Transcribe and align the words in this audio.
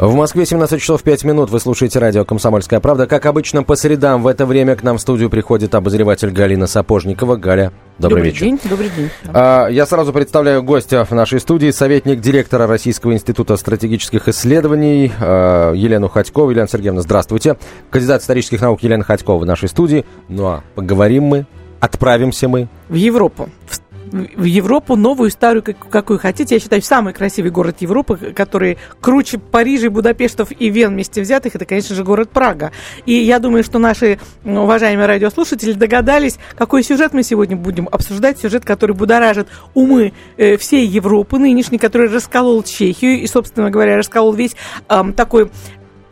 В 0.00 0.14
Москве 0.14 0.46
17 0.46 0.80
часов 0.80 1.02
5 1.02 1.24
минут. 1.24 1.50
Вы 1.50 1.60
слушаете 1.60 1.98
радио 1.98 2.24
«Комсомольская 2.24 2.80
правда». 2.80 3.06
Как 3.06 3.26
обычно, 3.26 3.62
по 3.62 3.76
средам 3.76 4.22
в 4.22 4.28
это 4.28 4.46
время 4.46 4.74
к 4.74 4.82
нам 4.82 4.96
в 4.96 5.00
студию 5.02 5.28
приходит 5.28 5.74
обозреватель 5.74 6.30
Галина 6.30 6.66
Сапожникова. 6.66 7.36
Галя, 7.36 7.70
добрый, 7.98 8.22
добрый 8.22 8.22
вечер. 8.22 8.46
День, 8.46 8.60
добрый 8.64 8.90
день. 8.96 9.10
А, 9.26 9.68
я 9.68 9.84
сразу 9.84 10.14
представляю 10.14 10.62
гостя 10.62 11.04
в 11.04 11.10
нашей 11.10 11.38
студии, 11.38 11.70
советник 11.70 12.22
директора 12.22 12.66
Российского 12.66 13.12
института 13.12 13.58
стратегических 13.58 14.26
исследований 14.28 15.12
а, 15.20 15.74
Елену 15.74 16.08
Ходькову. 16.08 16.50
Елена 16.50 16.66
Сергеевна, 16.66 17.02
здравствуйте. 17.02 17.58
Кандидат 17.90 18.22
исторических 18.22 18.62
наук 18.62 18.82
Елена 18.82 19.04
Ходькова 19.04 19.40
в 19.40 19.44
нашей 19.44 19.68
студии. 19.68 20.06
Ну 20.30 20.46
а 20.46 20.62
поговорим 20.76 21.24
мы, 21.24 21.44
отправимся 21.78 22.48
мы. 22.48 22.68
В 22.88 22.94
Европу, 22.94 23.50
в 23.66 23.79
в 24.12 24.44
Европу, 24.44 24.96
новую, 24.96 25.30
старую, 25.30 25.62
как, 25.62 25.88
какую 25.88 26.18
хотите. 26.18 26.56
Я 26.56 26.60
считаю, 26.60 26.82
самый 26.82 27.12
красивый 27.12 27.50
город 27.50 27.76
Европы, 27.80 28.32
который 28.34 28.78
круче 29.00 29.38
Парижа, 29.38 29.90
Будапештов 29.90 30.50
и 30.50 30.70
Вен 30.70 30.90
вместе 30.90 31.20
взятых, 31.20 31.54
это, 31.54 31.64
конечно 31.64 31.94
же, 31.94 32.04
город 32.04 32.30
Прага. 32.30 32.72
И 33.06 33.14
я 33.14 33.38
думаю, 33.38 33.62
что 33.62 33.78
наши 33.78 34.18
уважаемые 34.44 35.06
радиослушатели 35.06 35.72
догадались, 35.72 36.38
какой 36.56 36.82
сюжет 36.82 37.12
мы 37.12 37.22
сегодня 37.22 37.56
будем 37.56 37.88
обсуждать. 37.90 38.38
Сюжет, 38.40 38.64
который 38.64 38.96
будоражит 38.96 39.48
умы 39.74 40.12
э, 40.36 40.56
всей 40.56 40.86
Европы 40.86 41.38
нынешней, 41.38 41.78
который 41.78 42.08
расколол 42.08 42.62
Чехию 42.62 43.20
и, 43.20 43.26
собственно 43.26 43.70
говоря, 43.70 43.96
расколол 43.96 44.32
весь 44.32 44.56
э, 44.88 45.02
такой 45.16 45.50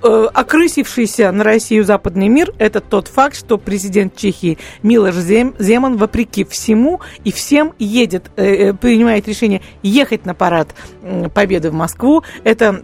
окрысившийся 0.03 1.33
на 1.33 1.45
Россию 1.45 1.85
западный 1.85 2.29
мир, 2.29 2.53
это 2.59 2.81
тот 2.81 3.09
факт, 3.09 3.37
что 3.37 3.59
президент 3.59 4.17
Чехии 4.17 4.59
Милош 4.83 5.15
Зем, 5.15 5.55
Земан, 5.59 5.97
вопреки 5.97 6.45
всему 6.45 7.01
и 7.25 7.33
всем, 7.33 7.75
едет, 7.79 8.31
э, 8.37 8.71
э 8.71 8.75
принимает 8.75 9.27
решение 9.27 9.63
ехать 9.83 10.25
на 10.25 10.35
парад 10.35 10.69
э, 11.03 11.29
Победы 11.33 11.71
в 11.71 11.75
Москву. 11.75 12.23
Это 12.45 12.83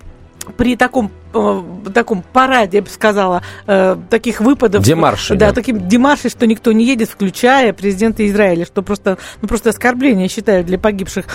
при 0.56 0.76
таком 0.76 1.10
Э, 1.34 1.62
таком 1.92 2.24
параде, 2.32 2.78
я 2.78 2.82
бы 2.82 2.88
сказала, 2.88 3.42
э, 3.66 3.96
таких 4.10 4.40
выпадов. 4.40 4.82
Демарши. 4.82 5.36
Да, 5.36 5.48
да, 5.48 5.52
таким 5.52 5.86
демарши, 5.88 6.28
что 6.28 6.44
никто 6.44 6.72
не 6.72 6.84
едет, 6.84 7.08
включая 7.08 7.72
президента 7.72 8.26
Израиля, 8.26 8.66
что 8.66 8.82
просто, 8.82 9.18
ну, 9.40 9.46
просто 9.46 9.70
оскорбление, 9.70 10.28
считаю, 10.28 10.64
для 10.64 10.76
погибших 10.76 11.26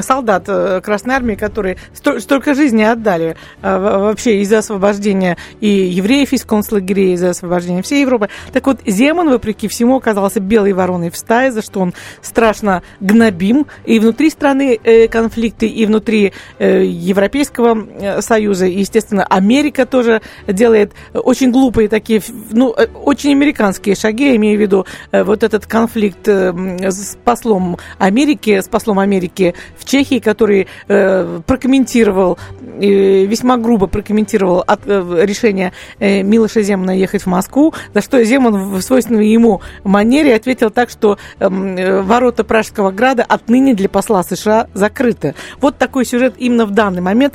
солдат 0.00 0.44
э, 0.46 0.80
Красной 0.82 1.16
Армии, 1.16 1.34
которые 1.34 1.76
сто, 1.92 2.18
столько 2.20 2.54
жизни 2.54 2.82
отдали 2.82 3.36
вообще 3.60 4.40
из-за 4.40 4.58
освобождения 4.58 5.36
и 5.60 5.68
евреев 5.68 6.32
из 6.32 6.44
концлагерей, 6.44 7.14
из-за 7.14 7.30
освобождения 7.30 7.82
всей 7.82 8.00
Европы. 8.00 8.30
Так 8.52 8.66
вот, 8.66 8.80
Земан, 8.86 9.28
вопреки 9.28 9.68
всему, 9.68 9.96
оказался 9.96 10.40
белой 10.40 10.72
вороной 10.72 11.10
в 11.10 11.16
стае, 11.16 11.52
за 11.52 11.62
что 11.62 11.80
он 11.80 11.92
страшно 12.22 12.82
гнобим 13.00 13.66
и 13.84 13.98
внутри 13.98 14.30
страны 14.30 14.78
конфликты, 15.10 15.66
и 15.66 15.84
внутри 15.84 16.32
Европейского 16.58 18.20
Союза, 18.20 18.66
и, 18.66 18.80
естественно, 18.80 19.26
Америка 19.46 19.86
тоже 19.86 20.22
делает 20.48 20.92
очень 21.14 21.52
глупые 21.52 21.88
такие, 21.88 22.20
ну, 22.50 22.74
э, 22.76 22.88
очень 23.04 23.30
американские 23.30 23.94
шаги, 23.94 24.30
я 24.30 24.36
имею 24.36 24.58
в 24.58 24.60
виду 24.60 24.86
э, 25.12 25.22
вот 25.22 25.44
этот 25.44 25.66
конфликт 25.66 26.26
э, 26.26 26.52
с 26.90 27.16
послом 27.24 27.78
Америки, 27.98 28.60
с 28.60 28.66
послом 28.68 28.98
Америки 28.98 29.54
в 29.78 29.84
Чехии, 29.84 30.18
который 30.18 30.66
прокомментировал, 30.86 32.38
весьма 32.78 33.56
грубо 33.56 33.86
прокомментировал 33.86 34.64
от, 34.66 34.86
решение 34.86 35.72
Милоша 36.00 36.62
Земана 36.62 36.90
ехать 36.90 37.22
в 37.22 37.26
Москву, 37.26 37.72
за 37.94 38.00
что 38.02 38.22
Земан 38.24 38.74
в 38.74 38.80
свойственной 38.82 39.28
ему 39.28 39.60
манере 39.84 40.34
ответил 40.34 40.70
так, 40.70 40.90
что 40.90 41.18
ворота 41.38 42.42
Пражского 42.44 42.90
града 42.90 43.24
отныне 43.28 43.74
для 43.74 43.88
посла 43.88 44.22
США 44.22 44.66
закрыты. 44.74 45.34
Вот 45.60 45.78
такой 45.78 46.04
сюжет 46.04 46.34
именно 46.38 46.66
в 46.66 46.72
данный 46.72 47.02
момент 47.02 47.34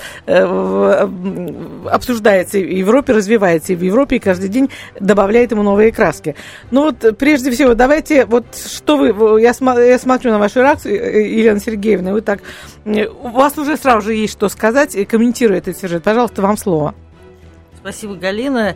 обсуждается 2.02 2.58
в 2.58 2.68
Европе, 2.68 3.14
развивается 3.14 3.74
и 3.74 3.76
в 3.76 3.84
Европе, 3.84 4.16
и 4.16 4.20
каждый 4.20 4.50
день 4.50 4.70
добавляет 5.00 5.52
ему 5.52 5.62
новые 5.62 5.92
краски. 5.92 6.36
Ну 6.72 6.86
вот, 6.86 7.18
прежде 7.18 7.52
всего, 7.52 7.76
давайте, 7.76 8.26
вот 8.26 8.46
что 8.56 8.98
вы, 8.98 9.42
я, 9.42 9.54
я 9.84 10.00
смотрю 10.00 10.32
на 10.32 10.40
вашу 10.40 10.62
реакцию, 10.62 10.96
э, 10.96 11.30
Елена 11.30 11.60
Сергеевна, 11.60 12.12
вы 12.12 12.22
так, 12.22 12.42
у 12.86 13.30
вас 13.30 13.58
уже 13.58 13.78
сразу 13.78 14.08
же 14.08 14.16
есть 14.16 14.34
что 14.34 14.50
сказать, 14.50 14.96
и 14.96 15.06
комментируя 15.06 15.60
этот 15.60 15.78
сюжет. 15.78 16.04
Пожалуйста, 16.04 16.42
вам 16.42 16.58
слово. 16.58 16.96
Спасибо, 17.78 18.16
Галина. 18.16 18.76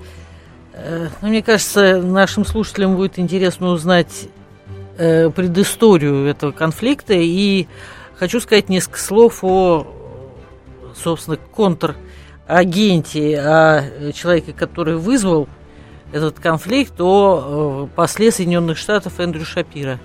Э, 0.73 1.07
ну, 1.21 1.29
мне 1.29 1.41
кажется, 1.41 2.01
нашим 2.01 2.45
слушателям 2.45 2.95
будет 2.95 3.17
интересно 3.17 3.69
узнать 3.69 4.27
э, 4.97 5.31
предысторию 5.31 6.27
этого 6.27 6.51
конфликта. 6.51 7.13
И 7.13 7.67
хочу 8.15 8.39
сказать 8.39 8.69
несколько 8.69 8.99
слов 8.99 9.43
о, 9.43 9.87
собственно, 10.95 11.37
контр 11.37 11.95
агенте, 12.47 13.39
о 13.39 14.11
человеке, 14.13 14.53
который 14.53 14.97
вызвал 14.97 15.47
этот 16.11 16.39
конфликт, 16.39 16.99
о 16.99 17.87
э, 17.89 17.95
после 17.95 18.31
Соединенных 18.31 18.77
Штатов 18.77 19.19
Эндрю 19.19 19.43
Шапира. 19.43 19.99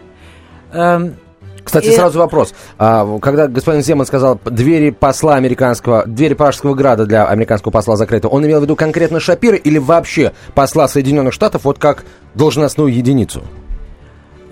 Эм, 0.73 1.15
Кстати, 1.63 1.87
и... 1.87 1.97
сразу 1.97 2.19
вопрос. 2.19 2.55
А, 2.79 3.19
когда 3.19 3.47
господин 3.47 3.83
Земан 3.83 4.07
сказал, 4.07 4.41
двери 4.45 4.91
посла 4.91 5.37
американского, 5.37 6.05
двери 6.07 6.35
Пражского 6.35 6.75
града 6.75 7.07
для 7.07 7.27
американского 7.27 7.71
посла 7.71 7.97
закрыты, 7.97 8.29
он 8.29 8.45
имел 8.45 8.61
в 8.61 8.63
виду 8.63 8.77
конкретно 8.77 9.21
Шапира 9.21 9.57
или 9.57 9.79
вообще 9.79 10.33
посла 10.55 10.89
Соединенных 10.89 11.33
Штатов 11.33 11.65
вот 11.65 11.79
как 11.79 12.05
должностную 12.35 12.93
единицу? 12.93 13.43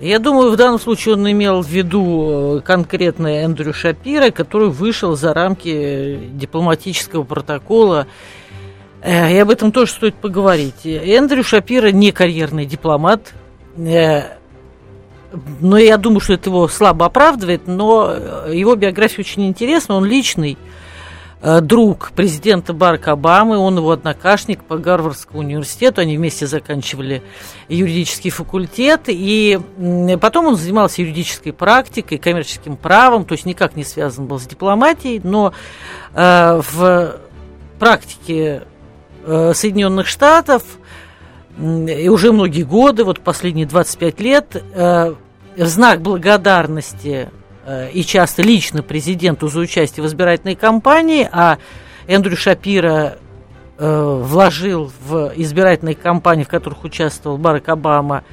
Я 0.01 0.19
думаю, 0.19 0.51
в 0.51 0.55
данном 0.55 0.79
случае 0.79 1.15
он 1.15 1.29
имел 1.29 1.61
в 1.61 1.67
виду 1.67 2.59
э, 2.59 2.61
конкретно 2.61 3.27
Эндрю 3.27 3.73
Шапира, 3.73 4.31
который 4.31 4.69
вышел 4.69 5.17
за 5.17 5.33
рамки 5.33 6.29
дипломатического 6.31 7.23
протокола. 7.23 8.07
Э, 9.01 9.33
и 9.33 9.37
об 9.37 9.49
этом 9.49 9.73
тоже 9.73 9.91
стоит 9.91 10.15
поговорить. 10.15 10.85
Эндрю 10.85 11.43
Шапира 11.43 11.91
не 11.91 12.13
карьерный 12.13 12.65
дипломат, 12.65 13.33
э, 13.75 14.21
но 15.59 15.77
я 15.77 15.97
думаю, 15.97 16.21
что 16.21 16.33
это 16.33 16.49
его 16.49 16.69
слабо 16.69 17.05
оправдывает, 17.05 17.67
но 17.67 18.15
его 18.49 18.75
биография 18.75 19.19
очень 19.19 19.47
интересна, 19.47 19.95
он 19.95 20.05
личный 20.05 20.57
друг 21.41 22.11
президента 22.11 22.73
Барака 22.73 23.13
Обамы, 23.13 23.57
он 23.57 23.77
его 23.77 23.91
однокашник 23.91 24.63
по 24.63 24.77
Гарвардскому 24.77 25.39
университету, 25.39 26.01
они 26.01 26.17
вместе 26.17 26.47
заканчивали 26.47 27.23
юридический 27.69 28.29
факультет, 28.29 29.03
и 29.07 29.59
потом 30.21 30.47
он 30.47 30.55
занимался 30.57 31.01
юридической 31.01 31.53
практикой, 31.53 32.17
коммерческим 32.17 32.75
правом, 32.75 33.23
то 33.23 33.33
есть 33.33 33.45
никак 33.45 33.77
не 33.77 33.85
связан 33.85 34.25
был 34.25 34.39
с 34.39 34.47
дипломатией, 34.47 35.21
но 35.23 35.53
э, 36.13 36.61
в 36.71 37.15
практике 37.79 38.63
э, 39.25 39.53
Соединенных 39.55 40.07
Штатов 40.07 40.63
и 41.57 42.09
уже 42.09 42.31
многие 42.31 42.63
годы, 42.63 43.03
вот 43.03 43.19
последние 43.21 43.65
25 43.65 44.19
лет, 44.19 44.63
э, 44.73 45.13
в 45.57 45.65
знак 45.65 46.01
благодарности 46.01 47.29
Э, 47.29 47.38
и 47.93 48.03
часто 48.03 48.41
лично 48.41 48.81
президенту 48.83 49.47
за 49.47 49.59
участие 49.59 50.03
в 50.03 50.07
избирательной 50.07 50.55
кампании, 50.55 51.29
а 51.31 51.57
Эндрю 52.07 52.35
Шапира 52.35 53.17
э, 53.77 54.21
вложил 54.23 54.91
в 55.05 55.31
избирательные 55.35 55.95
кампании, 55.95 56.43
в 56.43 56.47
которых 56.47 56.83
участвовал 56.83 57.37
Барак 57.37 57.69
Обама, 57.69 58.23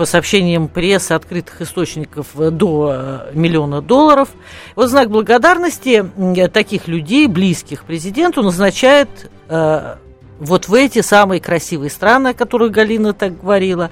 по 0.00 0.06
сообщениям 0.06 0.68
прессы, 0.68 1.12
открытых 1.12 1.60
источников, 1.60 2.28
до 2.34 2.92
э, 2.94 3.30
миллиона 3.34 3.82
долларов. 3.82 4.30
Вот 4.74 4.88
знак 4.88 5.10
благодарности 5.10 6.10
таких 6.54 6.88
людей, 6.88 7.26
близких 7.26 7.84
президенту, 7.84 8.42
назначает 8.42 9.30
э, 9.50 9.96
вот 10.38 10.68
в 10.68 10.72
эти 10.72 11.02
самые 11.02 11.42
красивые 11.42 11.90
страны, 11.90 12.28
о 12.28 12.34
которых 12.34 12.72
Галина 12.72 13.12
так 13.12 13.38
говорила. 13.38 13.90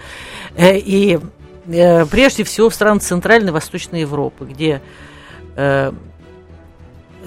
Э, 0.57 0.79
и 0.79 1.19
Э, 1.69 2.07
прежде 2.07 2.45
всего 2.45 2.71
в 2.71 2.75
страны 2.75 3.01
Центральной 3.01 3.49
и 3.49 3.53
Восточной 3.53 4.01
Европы, 4.01 4.47
где 4.47 4.81
э, 5.55 5.93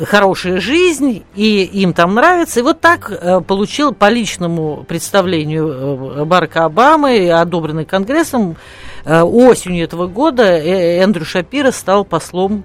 хорошая 0.03 0.59
жизнь, 0.59 1.23
и 1.35 1.63
им 1.63 1.93
там 1.93 2.15
нравится. 2.15 2.59
И 2.59 2.63
вот 2.63 2.81
так 2.81 3.11
э, 3.11 3.41
получил 3.41 3.93
по 3.93 4.09
личному 4.09 4.83
представлению 4.87 6.25
Барака 6.25 6.65
Обамы, 6.65 7.29
одобренный 7.29 7.85
Конгрессом, 7.85 8.57
осенью 9.05 9.83
этого 9.83 10.05
года 10.05 10.43
Эндрю 10.43 11.25
Шапира 11.25 11.71
стал 11.71 12.05
послом 12.05 12.63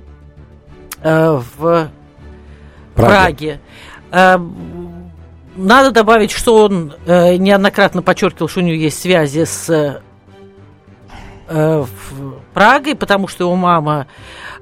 в 1.02 1.90
Праге. 2.94 3.60
Праге. 4.10 4.40
Надо 5.56 5.92
добавить, 5.92 6.30
что 6.30 6.64
он 6.64 6.92
неоднократно 7.06 8.02
подчеркивал, 8.02 8.48
что 8.48 8.60
у 8.60 8.62
него 8.62 8.76
есть 8.76 9.00
связи 9.00 9.44
с 9.46 10.02
Э, 11.48 11.84
Прагой, 12.54 12.96
потому 12.96 13.28
что 13.28 13.44
его 13.44 13.54
мама 13.54 14.08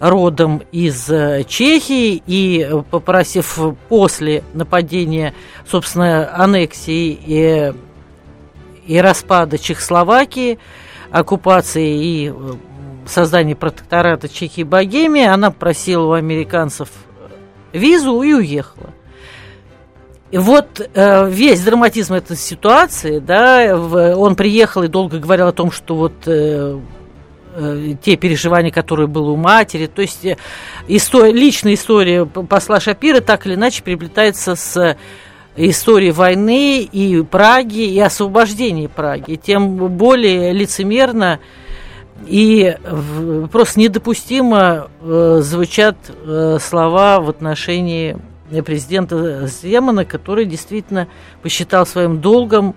родом 0.00 0.62
из 0.70 1.08
э, 1.08 1.44
Чехии, 1.44 2.22
и 2.26 2.69
попросив 2.90 3.58
после 3.88 4.42
нападения, 4.52 5.32
собственно, 5.66 6.31
аннексии 6.34 7.19
и, 7.26 7.72
и 8.86 8.98
распада 8.98 9.56
Чехословакии, 9.56 10.58
оккупации 11.10 12.04
и 12.04 12.34
создания 13.06 13.56
протектората 13.56 14.28
Чехии 14.28 14.62
и 14.62 14.64
Богемии, 14.64 15.25
она 15.25 15.50
просила 15.50 16.06
у 16.06 16.12
американцев 16.12 16.90
визу 17.72 18.20
и 18.22 18.34
уехала. 18.34 18.90
И 20.31 20.38
вот 20.38 20.81
э, 20.81 21.31
весь 21.31 21.62
драматизм 21.62 22.15
этой 22.15 22.37
ситуации, 22.37 23.19
да, 23.19 23.76
в, 23.76 24.17
он 24.17 24.35
приехал 24.35 24.82
и 24.82 24.88
долго 24.88 25.19
говорил 25.19 25.47
о 25.47 25.53
том, 25.53 25.71
что 25.71 25.94
вот 25.94 26.12
э, 26.26 26.81
э, 27.55 27.94
те 28.03 28.17
переживания, 28.17 28.73
которые 28.73 29.06
были 29.06 29.25
у 29.25 29.37
матери, 29.37 29.87
то 29.87 30.03
есть 30.03 30.25
э, 30.25 30.37
история, 30.88 31.32
личная 31.32 31.75
история 31.75 32.25
посла 32.25 32.81
Шапира 32.81 33.21
так 33.21 33.47
или 33.47 33.55
иначе 33.55 33.82
переплетается 33.82 34.56
с 34.56 34.97
историей 35.56 36.11
войны 36.11 36.81
и 36.81 37.23
Праги, 37.23 37.82
и 37.82 38.00
освобождения 38.00 38.88
Праги. 38.88 39.37
Тем 39.37 39.76
более 39.76 40.53
лицемерно 40.53 41.38
и 42.26 42.76
просто 43.53 43.81
недопустимо 43.81 44.88
э, 45.00 45.41
звучат 45.43 45.97
э, 46.09 46.59
слова 46.61 47.21
в 47.21 47.29
отношении 47.29 48.17
президента 48.64 49.46
Земана, 49.46 50.05
который 50.05 50.44
действительно 50.44 51.08
посчитал 51.43 51.87
своим 51.87 52.20
долгом 52.20 52.75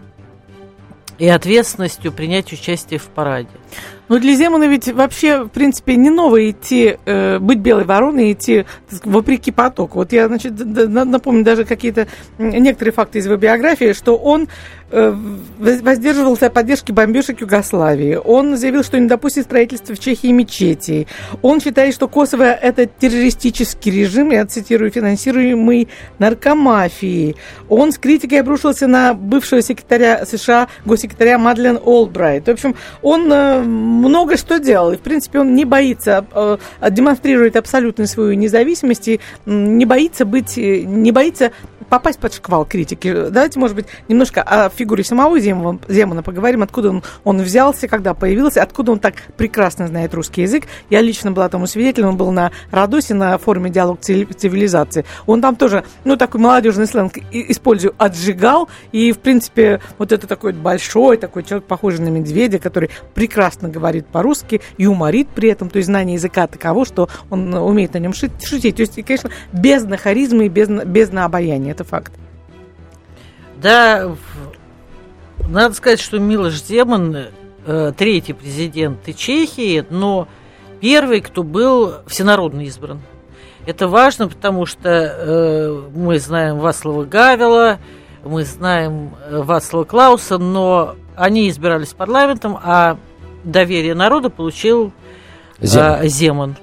и 1.17 1.27
ответственностью 1.27 2.11
принять 2.11 2.51
участие 2.53 2.99
в 2.99 3.07
параде. 3.07 3.49
Ну, 4.09 4.19
для 4.19 4.35
Земана 4.35 4.65
ведь 4.65 4.87
вообще, 4.87 5.43
в 5.43 5.49
принципе, 5.49 5.95
не 5.95 6.09
ново 6.09 6.49
идти, 6.49 6.97
э, 7.05 7.39
быть 7.39 7.59
белой 7.59 7.83
вороной, 7.83 8.31
идти 8.33 8.65
вопреки 9.03 9.51
потоку. 9.51 9.99
Вот 9.99 10.13
я, 10.13 10.27
значит, 10.27 10.53
напомню 10.57 11.43
даже 11.43 11.65
какие-то 11.65 12.07
некоторые 12.37 12.93
факты 12.93 13.19
из 13.19 13.25
его 13.25 13.35
биографии, 13.35 13.93
что 13.93 14.15
он 14.15 14.47
Э, 14.89 15.13
воздерживался 15.59 16.45
от 16.45 16.53
поддержки 16.53 16.93
бомбежек 16.93 17.41
Югославии. 17.41 18.17
Он 18.23 18.55
заявил, 18.55 18.85
что 18.85 18.97
не 18.97 19.07
допустит 19.09 19.43
строительства 19.43 19.93
в 19.93 19.99
Чехии 19.99 20.27
мечетей. 20.27 21.07
Он 21.41 21.59
считает, 21.59 21.93
что 21.93 22.07
Косово– 22.07 22.43
это 22.53 22.85
террористический 22.85 23.91
режим, 23.91 24.31
я 24.31 24.45
цитирую, 24.45 24.89
финансируемый 24.89 25.89
наркомафией. 26.19 27.35
Он 27.67 27.91
с 27.91 27.97
критикой 27.97 28.39
обрушился 28.39 28.87
на 28.87 29.13
бывшего 29.13 29.61
секретаря 29.61 30.25
США, 30.25 30.69
госсекретаря 30.85 31.37
Мадлен 31.37 31.77
Олбрайт. 31.83 32.47
В 32.47 32.51
общем, 32.51 32.73
он 33.01 33.29
э, 33.29 33.61
много 33.97 34.37
что 34.37 34.59
делал. 34.59 34.91
И, 34.91 34.97
в 34.97 35.01
принципе, 35.01 35.39
он 35.39 35.55
не 35.55 35.65
боится, 35.65 36.25
э, 36.33 36.57
демонстрирует 36.89 37.55
абсолютно 37.55 38.07
свою 38.07 38.33
независимость 38.33 39.07
и 39.07 39.19
не 39.45 39.85
боится 39.85 40.25
быть, 40.25 40.57
не 40.57 41.11
боится 41.11 41.51
попасть 41.89 42.19
под 42.19 42.33
шквал 42.33 42.65
критики. 42.65 43.29
Давайте, 43.29 43.59
может 43.59 43.75
быть, 43.75 43.87
немножко 44.07 44.41
о 44.41 44.69
фигуре 44.69 45.03
самого 45.03 45.39
Земана, 45.39 45.79
Земана 45.87 46.23
поговорим, 46.23 46.63
откуда 46.63 46.89
он, 46.89 47.03
он 47.23 47.41
взялся, 47.41 47.87
когда 47.87 48.13
появился, 48.13 48.61
откуда 48.61 48.91
он 48.91 48.99
так 48.99 49.15
прекрасно 49.37 49.87
знает 49.87 50.13
русский 50.13 50.41
язык. 50.41 50.65
Я 50.89 51.01
лично 51.01 51.31
была 51.31 51.49
тому 51.49 51.67
свидетелем, 51.67 52.09
он 52.09 52.17
был 52.17 52.31
на 52.31 52.51
Радосе, 52.71 53.13
на 53.13 53.37
форуме 53.37 53.69
«Диалог 53.69 54.01
цивилизации». 54.01 55.05
Он 55.25 55.41
там 55.41 55.55
тоже, 55.55 55.83
ну, 56.03 56.17
такой 56.17 56.41
молодежный 56.41 56.87
сленг 56.87 57.17
использую, 57.31 57.93
отжигал, 57.97 58.69
и, 58.91 59.11
в 59.11 59.19
принципе, 59.19 59.81
вот 59.97 60.11
это 60.11 60.27
такой 60.27 60.53
большой, 60.53 61.17
такой 61.17 61.43
человек, 61.43 61.67
похожий 61.67 62.03
на 62.03 62.09
медведя, 62.09 62.59
который 62.59 62.89
прекрасно 63.13 63.69
говорит 63.69 63.86
по-русски, 64.05 64.61
юморит 64.77 65.27
при 65.29 65.49
этом, 65.49 65.69
то 65.69 65.77
есть 65.77 65.87
знание 65.87 66.15
языка 66.15 66.47
таково, 66.47 66.85
что 66.85 67.09
он 67.29 67.53
умеет 67.53 67.93
на 67.93 67.99
нем 67.99 68.13
шутить. 68.13 68.75
То 68.75 68.81
есть, 68.81 68.95
конечно, 69.05 69.29
без 69.51 69.85
харизмы 69.99 70.45
и 70.45 70.49
без, 70.49 70.67
без 70.67 71.09
обаяния 71.13 71.71
это 71.71 71.83
факт. 71.83 72.13
Да, 73.61 74.15
надо 75.47 75.73
сказать, 75.73 75.99
что 75.99 76.19
Милош 76.19 76.61
Земан 76.63 77.27
э, 77.65 77.93
третий 77.97 78.33
президент 78.33 78.99
Чехии, 79.15 79.85
но 79.89 80.27
первый, 80.79 81.21
кто 81.21 81.43
был 81.43 81.95
всенародно 82.05 82.61
избран. 82.61 83.01
Это 83.65 83.87
важно, 83.87 84.29
потому 84.29 84.65
что 84.65 84.89
э, 84.89 85.81
мы 85.93 86.19
знаем 86.19 86.59
Васлава 86.59 87.03
Гавела, 87.03 87.79
мы 88.23 88.45
знаем 88.45 89.15
э, 89.29 89.41
Васлава 89.41 89.83
Клауса, 89.83 90.37
но 90.37 90.95
они 91.15 91.49
избирались 91.49 91.93
парламентом, 91.93 92.57
а 92.61 92.97
доверие 93.47 93.95
народа 93.95 94.29
получил 94.29 94.91
Земан. 95.59 95.99
Э, 96.01 96.07
Земан. 96.07 96.57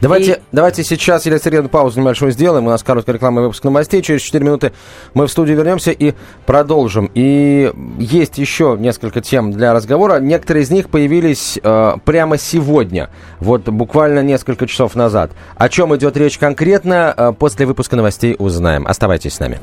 Давайте, 0.00 0.32
и... 0.32 0.36
давайте 0.52 0.84
сейчас, 0.84 1.26
Елена 1.26 1.40
Сергеевна, 1.40 1.68
паузу 1.68 2.00
небольшую 2.00 2.32
сделаем. 2.32 2.66
У 2.66 2.70
нас 2.70 2.82
короткая 2.82 3.14
реклама 3.14 3.40
и 3.40 3.44
выпуск 3.44 3.64
новостей. 3.64 4.02
Через 4.02 4.22
4 4.22 4.44
минуты 4.44 4.72
мы 5.14 5.26
в 5.26 5.30
студию 5.30 5.56
вернемся 5.56 5.90
и 5.90 6.14
продолжим. 6.44 7.10
И 7.14 7.72
есть 7.98 8.38
еще 8.38 8.76
несколько 8.78 9.20
тем 9.20 9.52
для 9.52 9.72
разговора. 9.72 10.18
Некоторые 10.18 10.64
из 10.64 10.70
них 10.70 10.88
появились 10.88 11.58
э, 11.62 11.94
прямо 12.04 12.38
сегодня, 12.38 13.10
вот 13.40 13.68
буквально 13.68 14.20
несколько 14.20 14.66
часов 14.66 14.94
назад. 14.94 15.32
О 15.56 15.68
чем 15.68 15.94
идет 15.96 16.16
речь 16.16 16.38
конкретно, 16.38 17.14
э, 17.16 17.32
после 17.38 17.66
выпуска 17.66 17.96
новостей 17.96 18.36
узнаем. 18.38 18.86
Оставайтесь 18.86 19.34
с 19.34 19.40
нами. 19.40 19.60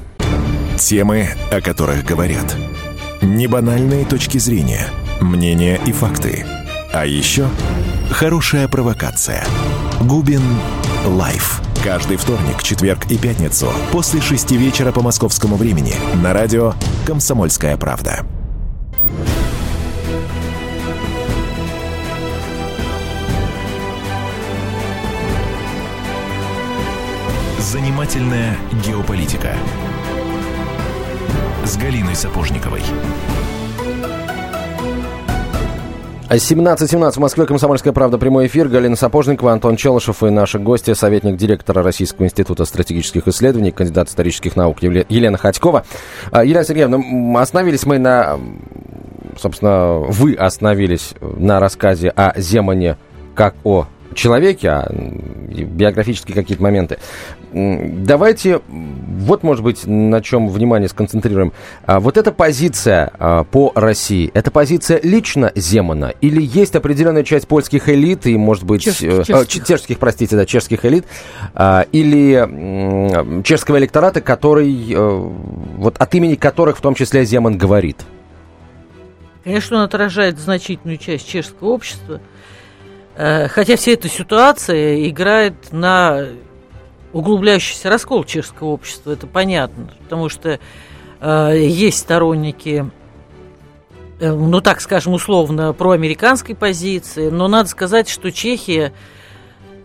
Темы, 0.78 1.30
о 1.52 1.62
которых 1.62 2.04
говорят. 2.06 2.56
Небанальные 3.22 4.06
точки 4.06 4.38
зрения, 4.38 4.88
мнения 5.24 5.80
и 5.86 5.92
факты. 5.92 6.46
А 6.94 7.06
еще 7.06 7.48
хорошая 8.12 8.68
провокация– 8.68 9.46
Губин 10.02 10.42
Live. 11.06 11.62
Каждый 11.84 12.18
вторник, 12.18 12.62
четверг 12.62 13.06
и 13.10 13.18
пятницу 13.18 13.72
после 13.92 14.22
шести 14.22 14.56
вечера 14.56 14.92
по 14.92 15.02
московскому 15.02 15.56
времени 15.56 15.96
на 16.22 16.34
радио 16.34 16.74
«Комсомольская 17.06 17.76
правда». 17.78 18.26
Занимательная 27.60 28.56
геополитика 28.86 29.56
с 31.66 31.76
Галиной 31.76 32.16
Сапожниковой. 32.16 32.84
17.17 36.38 37.12
в 37.12 37.18
Москве, 37.20 37.46
Комсомольская 37.46 37.94
правда, 37.94 38.18
прямой 38.18 38.48
эфир. 38.48 38.68
Галина 38.68 38.96
Сапожникова, 38.96 39.52
Антон 39.52 39.76
Челышев 39.76 40.24
и 40.24 40.30
наши 40.30 40.58
гости, 40.58 40.94
советник 40.94 41.36
директора 41.36 41.84
Российского 41.84 42.26
института 42.26 42.66
стратегических 42.66 43.28
исследований, 43.28 43.72
кандидат 43.72 44.10
исторических 44.10 44.56
наук 44.56 44.82
Елена 44.82 45.38
Ходькова. 45.38 45.86
А, 46.32 46.44
Елена 46.44 46.64
Сергеевна, 46.64 47.40
остановились 47.40 47.86
мы 47.86 48.00
на... 48.00 48.40
Собственно, 49.40 50.00
вы 50.00 50.34
остановились 50.34 51.14
на 51.22 51.60
рассказе 51.60 52.10
о 52.10 52.40
Земане 52.40 52.98
как 53.36 53.56
о 53.64 53.88
человеке, 54.16 54.70
а 54.70 54.92
биографические 54.92 56.36
какие-то 56.36 56.64
моменты. 56.64 57.00
Давайте, 57.54 58.62
вот, 58.68 59.44
может 59.44 59.64
быть, 59.64 59.86
на 59.86 60.22
чем 60.22 60.50
внимание 60.50 60.90
сконцентрируем. 60.90 61.54
А, 61.86 62.00
вот 62.00 62.18
эта 62.18 62.32
позиция 62.32 63.12
а, 63.20 63.44
по 63.44 63.72
России, 63.76 64.32
это 64.34 64.50
позиция 64.50 65.00
лично 65.04 65.52
Земана 65.56 66.14
или 66.20 66.42
есть 66.42 66.76
определенная 66.76 67.24
часть 67.24 67.48
польских 67.48 67.90
элит 67.90 68.26
и, 68.26 68.36
может 68.38 68.64
быть, 68.64 68.82
чешских, 68.82 69.10
э, 69.10 69.24
чешских. 69.24 69.68
чешских 69.68 70.00
простите, 70.00 70.36
да, 70.36 70.46
чешских 70.48 70.84
элит, 70.84 71.06
а, 71.54 71.86
или 71.92 73.44
чешского 73.44 73.78
электората, 73.78 74.20
который, 74.22 74.92
э, 74.92 75.32
вот 75.78 75.96
от 75.98 76.16
имени 76.16 76.36
которых 76.36 76.78
в 76.78 76.82
том 76.82 76.96
числе 76.96 77.24
Земан 77.24 77.58
говорит? 77.58 78.02
Конечно, 79.44 79.78
он 79.78 79.84
отражает 79.84 80.40
значительную 80.40 80.98
часть 80.98 81.28
чешского 81.28 81.70
общества– 81.70 82.20
Э, 83.16 83.48
хотя 83.48 83.76
вся 83.76 83.92
эта 83.92 84.10
ситуация 84.10 85.08
играет 85.08 85.72
на 85.72 86.26
углубляющийся 87.14 87.90
раскол 87.90 88.24
чешского 88.24 88.70
общества, 88.70 89.12
это 89.12 89.28
понятно, 89.28 89.90
потому 90.04 90.30
что 90.30 90.60
э, 91.22 91.54
есть 91.58 92.00
сторонники, 92.00 92.90
э, 94.20 94.32
ну 94.32 94.62
так 94.62 94.82
скажем 94.82 95.14
условно, 95.14 95.74
проамериканской 95.74 96.56
позиции, 96.56 97.30
но 97.30 97.48
надо 97.48 97.70
сказать, 97.70 98.10
что 98.10 98.32
Чехия 98.32 98.94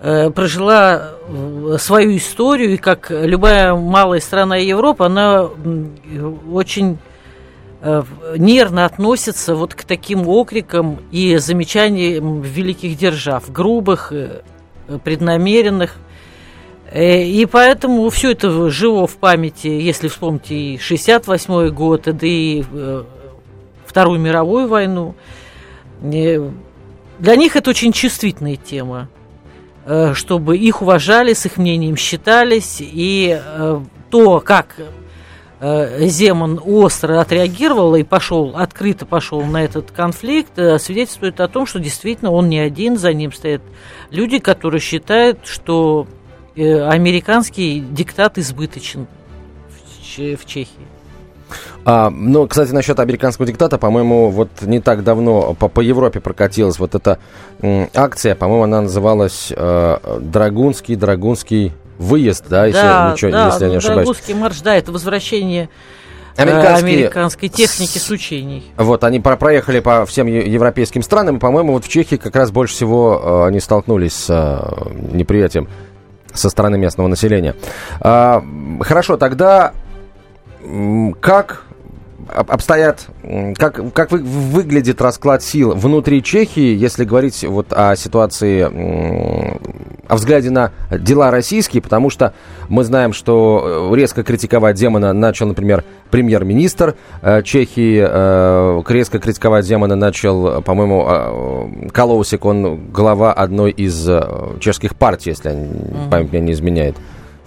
э, 0.01 0.31
прожила 0.31 1.13
э, 1.29 1.77
свою 1.79 2.17
историю, 2.17 2.75
и 2.75 2.77
как 2.77 3.11
любая 3.11 3.75
малая 3.75 4.21
страна 4.21 4.57
Европы, 4.57 5.05
она 5.05 5.49
очень 6.51 6.99
Э, 7.81 8.03
нервно 8.37 8.85
относятся 8.85 9.55
вот 9.55 9.75
к 9.75 9.85
таким 9.85 10.27
окрикам 10.27 10.99
и 11.13 11.37
замечаниям 11.37 12.43
великих 12.43 12.99
держав, 12.99 13.53
грубых, 13.53 14.13
э, 14.13 14.43
преднамеренных. 15.05 15.95
Э, 16.91 17.23
и 17.23 17.47
поэтому 17.47 18.09
все 18.11 18.33
это 18.33 18.71
живо 18.71 19.07
в 19.07 19.17
памяти, 19.17 19.69
если 19.69 20.09
вспомните 20.09 20.55
и 20.55 20.79
68 20.79 21.69
год, 21.71 22.03
да 22.05 22.27
и 22.27 22.65
Вторую 23.89 24.21
мировую 24.21 24.69
войну. 24.69 25.15
для 26.03 27.37
них 27.37 27.57
это 27.57 27.71
очень 27.71 27.93
чувствительная 27.93 28.57
тема, 28.57 29.09
э, 29.87 30.13
чтобы 30.13 30.59
их 30.59 30.83
уважали, 30.83 31.33
с 31.33 31.47
их 31.47 31.57
мнением 31.57 31.97
считались, 31.97 32.77
и 32.81 33.41
э, 33.43 33.81
то, 34.11 34.41
как 34.41 34.77
э, 35.61 36.07
Земан 36.07 36.61
остро 36.63 37.19
отреагировал 37.23 37.95
и 37.95 38.03
пошел, 38.03 38.53
открыто 38.55 39.07
пошел 39.07 39.43
на 39.43 39.65
этот 39.65 39.91
конфликт, 39.91 40.53
свидетельствует 40.55 41.41
о 41.41 41.49
том, 41.49 41.65
что 41.65 41.81
действительно 41.81 42.31
он 42.31 42.51
не 42.51 42.59
один, 42.59 42.99
за 42.99 43.15
ним 43.15 43.33
стоят 43.33 43.63
люди, 44.11 44.39
которые 44.39 44.83
считают, 44.83 45.47
что 45.47 46.07
американский 46.63 47.81
диктат 47.81 48.39
избыточен 48.39 49.07
в 50.17 50.45
Чехии. 50.47 50.87
А, 51.85 52.11
ну, 52.11 52.47
кстати, 52.47 52.73
насчет 52.73 52.99
американского 53.01 53.47
диктата, 53.47 53.79
по-моему, 53.79 54.29
вот 54.31 54.51
не 54.63 54.81
так 54.81 55.05
давно 55.05 55.55
по, 55.55 55.69
по 55.69 55.81
Европе 55.81 56.21
прокатилась 56.21 56.79
вот 56.79 56.95
эта 56.95 57.19
м, 57.63 57.89
акция, 57.95 58.35
по-моему, 58.35 58.65
она 58.65 58.83
называлась 58.83 59.53
э, 59.55 60.19
Драгунский, 60.21 60.97
Драгунский 60.97 61.73
выезд, 61.99 62.45
да, 62.49 62.67
если, 62.67 62.81
да, 62.81 63.13
ничего, 63.13 63.31
да, 63.31 63.47
если 63.47 63.65
я 63.65 63.71
не 63.71 63.77
ошибаюсь. 63.77 64.07
Драгунский 64.07 64.35
марш, 64.35 64.61
да, 64.61 64.77
это 64.77 64.93
возвращение 64.93 65.71
э, 66.37 66.43
Американские... 66.43 66.97
американской 66.97 67.49
техники 67.49 67.97
с 67.97 68.11
учений. 68.11 68.65
Вот, 68.77 69.03
они 69.05 69.21
про 69.21 69.37
проехали 69.37 69.81
по 69.81 70.05
всем 70.05 70.27
европейским 70.27 71.03
странам, 71.03 71.37
и, 71.37 71.39
по-моему, 71.39 71.73
вот 71.73 71.85
в 71.85 71.89
Чехии 71.89 72.17
как 72.17 72.37
раз 72.37 72.51
больше 72.51 72.75
всего 72.75 73.21
э, 73.23 73.49
они 73.49 73.61
столкнулись 73.61 74.15
с 74.15 74.27
э, 74.29 75.15
неприятием 75.15 75.69
со 76.33 76.51
стороны 76.51 76.79
местного 76.79 77.09
населения. 77.09 77.55
А, 78.01 78.43
хорошо, 78.81 79.17
тогда 79.17 79.73
как 81.21 81.65
обстоят, 82.29 83.07
как, 83.57 83.93
как 83.93 84.11
вы, 84.11 84.19
выглядит 84.19 85.01
расклад 85.01 85.43
сил 85.43 85.75
внутри 85.75 86.23
Чехии, 86.23 86.77
если 86.77 87.05
говорить 87.05 87.45
вот 87.45 87.73
о 87.73 87.97
ситуации, 87.97 88.63
о 90.09 90.15
взгляде 90.15 90.51
на 90.51 90.73
дела 90.91 91.31
российские, 91.31 91.83
потому 91.83 92.11
что 92.11 92.33
мы 92.69 92.85
знаем, 92.85 93.13
что 93.13 93.91
э, 93.93 93.97
резко 93.97 94.23
критиковать 94.23 94.77
Демона 94.77 95.13
начал, 95.13 95.47
например, 95.47 95.85
премьер-министр 96.11 96.97
э, 97.23 97.43
Чехии, 97.43 98.05
э, 98.07 98.83
резко 98.89 99.19
критиковать 99.19 99.67
Демона 99.67 99.97
начал, 99.97 100.63
по-моему, 100.63 101.89
Колоусик, 101.93 102.45
он 102.45 102.91
глава 102.91 103.33
одной 103.33 103.71
из 103.71 104.09
чешских 104.61 104.97
партий, 104.97 105.31
если 105.31 105.69
память 106.11 106.33
меня 106.33 106.43
не 106.43 106.53
изменяет. 106.53 106.97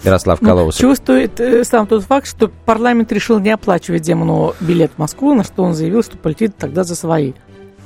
Ярослав 0.04 0.40
ну, 0.42 0.48
Колоусов. 0.48 0.82
Ну, 0.82 0.90
чувствует 0.90 1.40
э, 1.40 1.64
сам 1.64 1.88
тот 1.88 2.04
факт, 2.04 2.28
что 2.28 2.50
парламент 2.66 3.12
решил 3.12 3.40
не 3.40 3.52
оплачивать 3.52 4.02
Демону 4.02 4.54
билет 4.60 4.92
в 4.96 5.00
Москву, 5.00 5.34
на 5.34 5.44
что 5.44 5.64
он 5.64 5.74
заявил, 5.74 6.04
что 6.04 6.18
полетит 6.18 6.56
тогда 6.58 6.84
за 6.84 6.96
свои. 6.96 7.34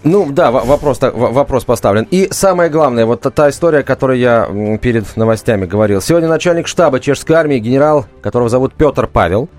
Ну 0.03 0.27
да, 0.29 0.51
вопрос, 0.51 0.99
вопрос 1.01 1.65
поставлен. 1.65 2.07
И 2.11 2.27
самое 2.29 2.69
главное, 2.69 3.07
вот 3.07 3.21
та 3.21 3.49
история, 3.49 3.79
о 3.79 3.83
которой 3.83 4.19
я 4.19 4.47
перед 4.79 5.17
новостями 5.17 5.65
говорил. 5.65 5.99
Сегодня 5.99 6.29
начальник 6.29 6.67
штаба 6.67 6.99
чешской 6.99 7.35
армии, 7.35 7.57
генерал, 7.57 8.05
которого 8.21 8.47
зовут 8.47 8.75
Петр 8.75 9.07
Павел, 9.07 9.49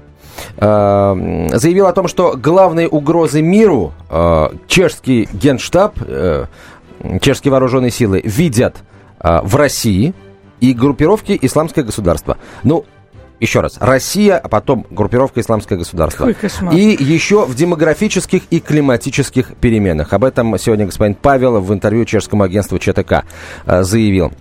э, 0.57 1.49
заявил 1.53 1.89
о 1.89 1.93
том, 1.93 2.07
что 2.07 2.37
главной 2.37 2.87
угрозой 2.89 3.43
миру 3.43 3.93
э, 4.09 4.51
чешский 4.69 5.29
генштаб, 5.33 5.99
э, 6.07 6.45
чешские 7.21 7.51
вооруженные 7.51 7.91
силы 7.91 8.23
видят 8.25 8.77
в 9.19 9.57
России– 9.57 10.15
и 10.61 10.73
группировки 10.73 11.39
«Исламское 11.41 11.85
государство». 11.85 12.39
Ну, 12.63 12.85
еще 13.39 13.61
раз, 13.61 13.77
Россия, 13.81 14.39
а 14.39 14.49
потом 14.49 14.87
группировка 14.91 15.41
«Исламское 15.41 15.79
государство». 15.79 16.27
И 16.73 16.97
еще 16.99 17.45
в 17.45 17.55
демографических 17.55 18.45
и 18.51 18.61
климатических 18.61 19.55
переменах. 19.57 20.13
Об 20.13 20.25
этом 20.25 20.59
сегодня 20.59 20.87
господин 20.87 21.15
Павел 21.15 21.61
в 21.61 21.73
интервью 21.73 22.05
чешскому 22.07 22.45
агентству 22.45 22.79
ЧТК 22.79 23.25
э, 23.67 23.83
заявил. 23.83 24.33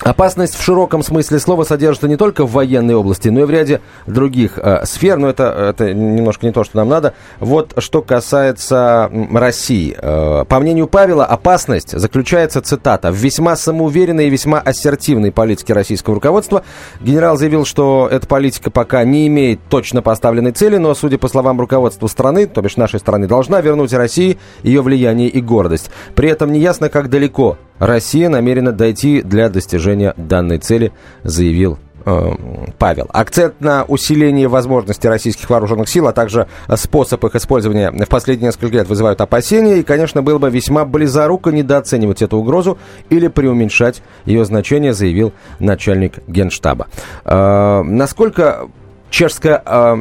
Опасность 0.00 0.54
в 0.54 0.62
широком 0.62 1.02
смысле 1.02 1.38
слова 1.38 1.64
содержится 1.64 2.08
не 2.08 2.16
только 2.16 2.44
в 2.44 2.52
военной 2.52 2.94
области, 2.94 3.28
но 3.28 3.40
и 3.40 3.44
в 3.44 3.50
ряде 3.50 3.80
других 4.06 4.58
э, 4.58 4.84
сфер. 4.84 5.18
Но 5.18 5.28
это, 5.28 5.44
это 5.44 5.92
немножко 5.92 6.46
не 6.46 6.52
то, 6.52 6.64
что 6.64 6.76
нам 6.76 6.88
надо. 6.88 7.14
Вот 7.40 7.74
что 7.78 8.02
касается 8.02 9.10
России. 9.32 9.96
Э, 9.98 10.44
по 10.46 10.60
мнению 10.60 10.86
Павела, 10.86 11.24
опасность 11.24 11.98
заключается, 11.98 12.60
цитата, 12.60 13.10
в 13.10 13.16
весьма 13.16 13.56
самоуверенной 13.56 14.28
и 14.28 14.30
весьма 14.30 14.60
ассертивной 14.60 15.32
политике 15.32 15.72
российского 15.72 16.14
руководства. 16.14 16.62
Генерал 17.00 17.36
заявил, 17.36 17.64
что 17.64 18.08
эта 18.10 18.26
политика 18.26 18.70
пока 18.70 19.04
не 19.04 19.26
имеет 19.26 19.60
точно 19.68 20.00
поставленной 20.02 20.52
цели, 20.52 20.76
но, 20.76 20.94
судя 20.94 21.18
по 21.18 21.28
словам 21.28 21.58
руководства 21.60 22.06
страны, 22.06 22.46
то 22.46 22.62
бишь 22.62 22.76
нашей 22.76 23.00
страны, 23.00 23.26
должна 23.26 23.60
вернуть 23.60 23.92
России 23.92 24.38
ее 24.62 24.82
влияние 24.82 25.28
и 25.28 25.40
гордость. 25.40 25.90
При 26.14 26.28
этом 26.28 26.52
неясно, 26.52 26.88
как 26.88 27.10
далеко 27.10 27.58
Россия 27.78 28.28
намерена 28.28 28.72
дойти 28.72 29.22
для 29.22 29.48
достижения 29.48 30.14
данной 30.16 30.58
цели, 30.58 30.92
заявил 31.22 31.78
э, 32.04 32.30
Павел. 32.78 33.06
Акцент 33.12 33.60
на 33.60 33.84
усиление 33.84 34.48
возможностей 34.48 35.08
российских 35.08 35.48
вооруженных 35.50 35.88
сил, 35.88 36.08
а 36.08 36.12
также 36.12 36.48
способ 36.74 37.24
их 37.24 37.34
использования 37.34 37.90
в 37.90 38.08
последние 38.08 38.48
несколько 38.48 38.76
лет 38.76 38.88
вызывают 38.88 39.20
опасения. 39.20 39.78
И, 39.78 39.82
конечно, 39.82 40.22
было 40.22 40.38
бы 40.38 40.50
весьма 40.50 40.84
близоруко 40.84 41.50
недооценивать 41.50 42.22
эту 42.22 42.38
угрозу 42.38 42.78
или 43.10 43.28
преуменьшать 43.28 44.02
ее 44.24 44.44
значение, 44.44 44.92
заявил 44.92 45.32
начальник 45.58 46.18
генштаба. 46.26 46.88
Э, 47.24 47.82
насколько 47.82 48.68
чешская, 49.10 49.62
э, 49.64 49.96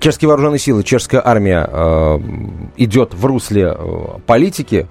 чешские 0.00 0.28
вооруженные 0.28 0.58
силы, 0.58 0.82
чешская 0.82 1.22
армия 1.24 1.68
э, 1.70 2.18
идет 2.76 3.14
в 3.14 3.24
русле 3.26 3.74
э, 3.76 4.04
политики, 4.26 4.88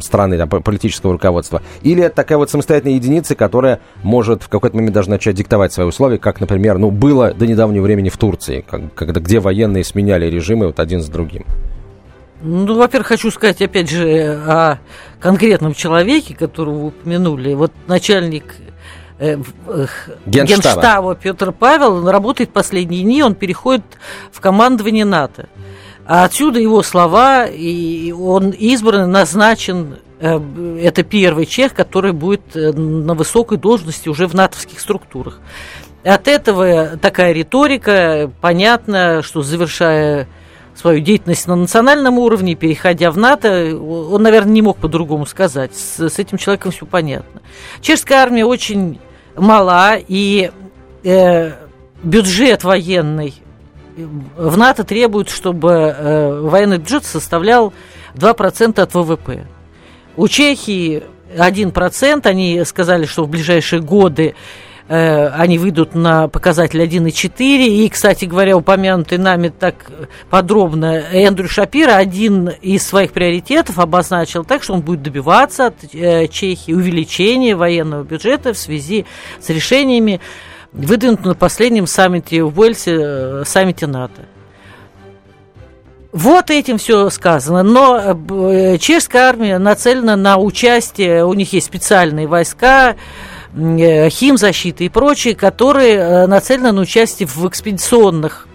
страны, 0.00 0.36
там, 0.36 0.48
политического 0.48 1.12
руководства, 1.12 1.62
или 1.82 2.02
это 2.02 2.16
такая 2.16 2.38
вот 2.38 2.50
самостоятельная 2.50 2.96
единица, 2.96 3.34
которая 3.34 3.80
может 4.02 4.42
в 4.42 4.48
какой-то 4.48 4.76
момент 4.76 4.94
даже 4.94 5.10
начать 5.10 5.36
диктовать 5.36 5.72
свои 5.72 5.86
условия, 5.86 6.18
как, 6.18 6.40
например, 6.40 6.78
ну, 6.78 6.90
было 6.90 7.32
до 7.32 7.46
недавнего 7.46 7.82
времени 7.82 8.08
в 8.08 8.16
Турции, 8.16 8.64
когда, 8.94 9.20
где 9.20 9.40
военные 9.40 9.84
сменяли 9.84 10.26
режимы 10.26 10.66
вот 10.66 10.80
один 10.80 11.02
с 11.02 11.08
другим? 11.08 11.44
Ну, 12.40 12.76
во-первых, 12.76 13.08
хочу 13.08 13.30
сказать, 13.30 13.60
опять 13.60 13.90
же, 13.90 14.40
о 14.46 14.78
конкретном 15.20 15.74
человеке, 15.74 16.34
которого 16.34 16.78
вы 16.78 16.86
упомянули. 16.88 17.54
Вот 17.54 17.72
начальник 17.88 18.54
э, 19.18 19.36
Генштаба. 20.24 20.46
Генштаба 20.46 21.14
Петр 21.16 21.52
Павел 21.52 22.08
работает 22.08 22.50
последние 22.50 23.02
дни, 23.02 23.22
он 23.22 23.34
переходит 23.34 23.84
в 24.30 24.40
командование 24.40 25.04
НАТО. 25.04 25.48
А 26.08 26.24
отсюда 26.24 26.58
его 26.58 26.82
слова, 26.82 27.44
и 27.44 28.12
он 28.12 28.48
избран, 28.48 29.10
назначен, 29.10 29.98
э, 30.20 30.40
это 30.80 31.02
первый 31.02 31.44
чех, 31.44 31.74
который 31.74 32.12
будет 32.12 32.56
э, 32.56 32.72
на 32.72 33.12
высокой 33.12 33.58
должности 33.58 34.08
уже 34.08 34.26
в 34.26 34.32
натовских 34.34 34.80
структурах. 34.80 35.38
От 36.04 36.26
этого 36.26 36.96
такая 36.96 37.32
риторика, 37.32 38.30
понятно, 38.40 39.20
что 39.22 39.42
завершая 39.42 40.28
свою 40.74 41.00
деятельность 41.00 41.46
на 41.46 41.56
национальном 41.56 42.16
уровне, 42.18 42.54
переходя 42.54 43.10
в 43.10 43.18
НАТО, 43.18 43.76
он, 43.78 44.22
наверное, 44.22 44.52
не 44.52 44.62
мог 44.62 44.78
по-другому 44.78 45.26
сказать. 45.26 45.76
С, 45.76 46.08
с 46.08 46.18
этим 46.18 46.38
человеком 46.38 46.72
все 46.72 46.86
понятно. 46.86 47.42
Чешская 47.82 48.20
армия 48.20 48.46
очень 48.46 48.98
мала, 49.36 49.96
и 49.96 50.50
э, 51.04 51.52
бюджет 52.02 52.64
военный 52.64 53.34
в 54.36 54.56
НАТО 54.56 54.84
требуют, 54.84 55.30
чтобы 55.30 55.70
э, 55.70 56.40
военный 56.40 56.78
бюджет 56.78 57.04
составлял 57.04 57.72
2% 58.14 58.80
от 58.80 58.94
ВВП. 58.94 59.46
У 60.16 60.28
Чехии 60.28 61.02
1%, 61.36 62.26
они 62.26 62.64
сказали, 62.64 63.06
что 63.06 63.24
в 63.24 63.28
ближайшие 63.28 63.80
годы 63.80 64.34
э, 64.88 65.28
они 65.28 65.58
выйдут 65.58 65.94
на 65.94 66.28
показатель 66.28 66.82
1,4. 66.82 67.66
И, 67.66 67.88
кстати 67.88 68.24
говоря, 68.24 68.56
упомянутый 68.56 69.18
нами 69.18 69.48
так 69.48 69.90
подробно 70.30 71.02
Эндрю 71.12 71.48
Шапира 71.48 71.96
один 71.96 72.48
из 72.48 72.86
своих 72.86 73.12
приоритетов 73.12 73.78
обозначил 73.78 74.44
так, 74.44 74.62
что 74.62 74.74
он 74.74 74.80
будет 74.80 75.02
добиваться 75.02 75.66
от 75.66 75.76
э, 75.92 76.28
Чехии 76.28 76.72
увеличения 76.72 77.54
военного 77.54 78.02
бюджета 78.02 78.52
в 78.52 78.58
связи 78.58 79.06
с 79.40 79.48
решениями 79.50 80.20
выдвинут 80.72 81.24
на 81.24 81.34
последнем 81.34 81.86
саммите 81.86 82.42
в 82.42 82.58
Уэльсе, 82.58 82.96
э, 82.98 83.42
саммите 83.46 83.86
НАТО. 83.86 84.22
Вот 86.12 86.50
этим 86.50 86.78
все 86.78 87.10
сказано. 87.10 87.62
Но 87.62 87.98
э, 87.98 88.78
чешская 88.78 89.28
армия 89.28 89.58
нацелена 89.58 90.16
на 90.16 90.38
участие, 90.38 91.24
у 91.24 91.34
них 91.34 91.52
есть 91.52 91.66
специальные 91.66 92.26
войска, 92.26 92.96
э, 93.54 94.08
химзащиты 94.08 94.86
и 94.86 94.88
прочие, 94.88 95.34
которые 95.34 96.26
нацелены 96.26 96.72
на 96.72 96.80
участие 96.80 97.26
в 97.26 97.46
экспедиционных 97.46 98.46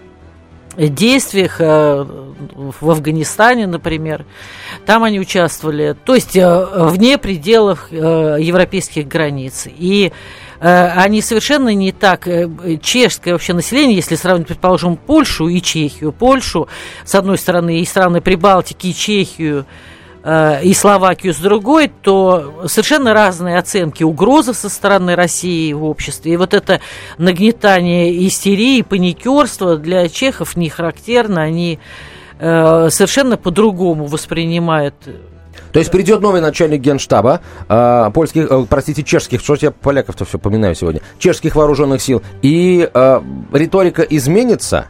действиях 0.76 1.60
в 1.60 2.90
Афганистане, 2.90 3.68
например. 3.68 4.24
Там 4.84 5.04
они 5.04 5.20
участвовали, 5.20 5.94
то 6.04 6.16
есть 6.16 6.34
вне 6.34 7.16
пределов 7.16 7.92
европейских 7.92 9.06
границ. 9.06 9.68
И 9.68 10.10
Э, 10.10 10.43
они 10.66 11.20
совершенно 11.20 11.74
не 11.74 11.92
так. 11.92 12.26
Э, 12.26 12.48
чешское 12.80 13.34
вообще 13.34 13.52
население, 13.52 13.96
если 13.96 14.14
сравнить, 14.14 14.46
предположим, 14.46 14.96
Польшу 14.96 15.48
и 15.48 15.60
Чехию, 15.60 16.10
Польшу, 16.10 16.68
с 17.04 17.14
одной 17.14 17.36
стороны, 17.36 17.80
и 17.80 17.84
страны 17.84 18.22
Прибалтики, 18.22 18.86
и 18.86 18.94
Чехию, 18.94 19.66
э, 20.22 20.62
и 20.62 20.72
Словакию 20.72 21.34
с 21.34 21.36
другой, 21.36 21.92
то 22.00 22.64
совершенно 22.66 23.12
разные 23.12 23.58
оценки 23.58 24.04
угрозы 24.04 24.54
со 24.54 24.70
стороны 24.70 25.14
России 25.14 25.70
в 25.74 25.84
обществе. 25.84 26.32
И 26.32 26.36
вот 26.38 26.54
это 26.54 26.80
нагнетание 27.18 28.26
истерии, 28.26 28.80
паникерства 28.80 29.76
для 29.76 30.08
чехов 30.08 30.56
не 30.56 30.70
характерно. 30.70 31.42
Они 31.42 31.78
э, 32.38 32.88
совершенно 32.90 33.36
по-другому 33.36 34.06
воспринимают 34.06 34.94
то 35.74 35.80
есть 35.80 35.90
придет 35.90 36.20
новый 36.20 36.40
начальник 36.40 36.80
генштаба 36.82 37.40
э, 37.68 38.10
польских, 38.14 38.46
э, 38.48 38.64
простите, 38.70 39.02
чешских, 39.02 39.40
что 39.40 39.56
я 39.60 39.72
поляков-то 39.72 40.24
все 40.24 40.38
поминаю 40.38 40.76
сегодня, 40.76 41.00
чешских 41.18 41.56
вооруженных 41.56 42.00
сил, 42.00 42.22
и 42.42 42.88
э, 42.94 43.20
риторика 43.52 44.02
изменится? 44.02 44.86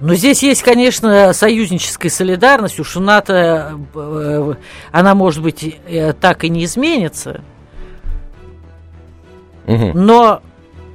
Но 0.00 0.16
здесь 0.16 0.42
есть, 0.42 0.64
конечно, 0.64 1.32
союзническая 1.32 2.10
солидарность. 2.10 2.80
Уж 2.80 2.96
НАТО, 2.96 3.78
э, 3.94 4.54
она, 4.90 5.14
может 5.14 5.40
быть, 5.40 5.78
э, 5.86 6.14
так 6.14 6.42
и 6.42 6.48
не 6.48 6.64
изменится. 6.64 7.42
Угу. 9.68 9.92
Но, 9.94 10.42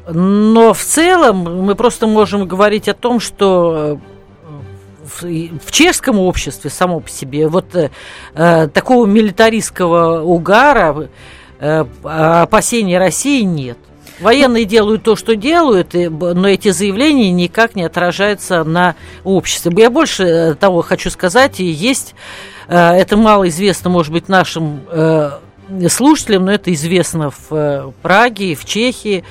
но 0.09 0.73
в 0.73 0.81
целом 0.81 1.63
мы 1.63 1.75
просто 1.75 2.07
можем 2.07 2.45
говорить 2.45 2.89
о 2.89 2.93
том, 2.93 3.21
что 3.21 4.01
в, 5.11 5.23
в 5.23 5.71
чешском 5.71 6.19
обществе 6.19 6.69
само 6.69 6.99
по 6.99 7.09
себе 7.09 7.47
вот 7.47 7.75
э, 7.75 7.89
э 8.33 8.67
такого 8.67 9.05
милитаристского 9.05 10.21
угара, 10.21 11.09
э, 11.59 11.85
опасений 12.03 12.97
России 12.97 13.41
нет. 13.41 13.77
Военные 14.19 14.65
делают 14.65 15.03
то, 15.03 15.15
что 15.15 15.35
делают, 15.35 15.93
но 15.93 16.47
эти 16.47 16.69
заявления 16.69 17.31
никак 17.31 17.75
не 17.75 17.83
отражаются 17.83 18.63
на 18.63 18.95
обществе. 19.23 19.71
Я 19.75 19.89
больше 19.89 20.23
э, 20.23 20.55
того 20.55 20.81
хочу 20.81 21.09
сказать, 21.09 21.59
и 21.59 21.65
есть, 21.65 22.13
э, 22.67 22.77
это 22.77 23.17
мало 23.17 23.47
известно, 23.49 23.89
может 23.89 24.11
быть, 24.11 24.27
нашим 24.29 24.81
слушателям, 25.87 26.45
но 26.45 26.51
это 26.51 26.73
известно 26.73 27.31
в 27.31 27.93
Праге, 28.01 28.55
в 28.55 28.65
Чехии, 28.65 29.23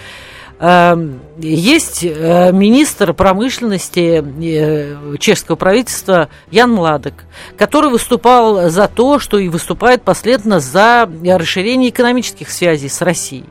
есть 0.60 2.04
э, 2.04 2.52
министр 2.52 3.14
промышленности 3.14 4.22
э, 4.22 5.16
чешского 5.18 5.56
правительства 5.56 6.28
Ян 6.50 6.72
Младок, 6.72 7.24
который 7.56 7.88
выступал 7.88 8.68
за 8.68 8.86
то, 8.86 9.18
что 9.18 9.38
и 9.38 9.48
выступает 9.48 10.02
последовательно 10.02 10.60
за 10.60 11.10
расширение 11.24 11.88
экономических 11.88 12.50
связей 12.50 12.90
с 12.90 13.00
Россией. 13.00 13.46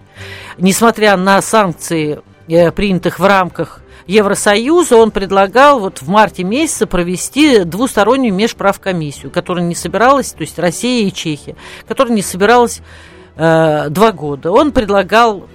Несмотря 0.59 1.17
на 1.17 1.41
санкции, 1.41 2.21
э, 2.47 2.71
принятых 2.71 3.17
в 3.17 3.25
рамках 3.25 3.81
Евросоюза, 4.05 4.95
он 4.95 5.09
предлагал 5.09 5.79
вот 5.79 6.03
в 6.03 6.09
марте 6.09 6.43
месяце 6.43 6.85
провести 6.85 7.63
двустороннюю 7.63 8.35
межправкомиссию, 8.35 9.31
которая 9.31 9.65
не 9.65 9.75
собиралась, 9.75 10.31
то 10.31 10.41
есть 10.41 10.59
Россия 10.59 11.07
и 11.07 11.11
Чехия, 11.11 11.55
которая 11.87 12.13
не 12.13 12.21
собиралась 12.21 12.81
э, 13.35 13.87
два 13.89 14.11
года. 14.11 14.51
Он 14.51 14.71
предлагал 14.71 15.47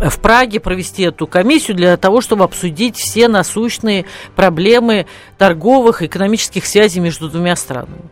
в 0.00 0.18
Праге 0.20 0.60
провести 0.60 1.04
эту 1.04 1.26
комиссию 1.26 1.76
для 1.76 1.96
того, 1.96 2.20
чтобы 2.20 2.44
обсудить 2.44 2.96
все 2.96 3.28
насущные 3.28 4.04
проблемы 4.34 5.06
торговых 5.38 6.02
и 6.02 6.06
экономических 6.06 6.66
связей 6.66 7.00
между 7.00 7.28
двумя 7.28 7.56
странами. 7.56 8.02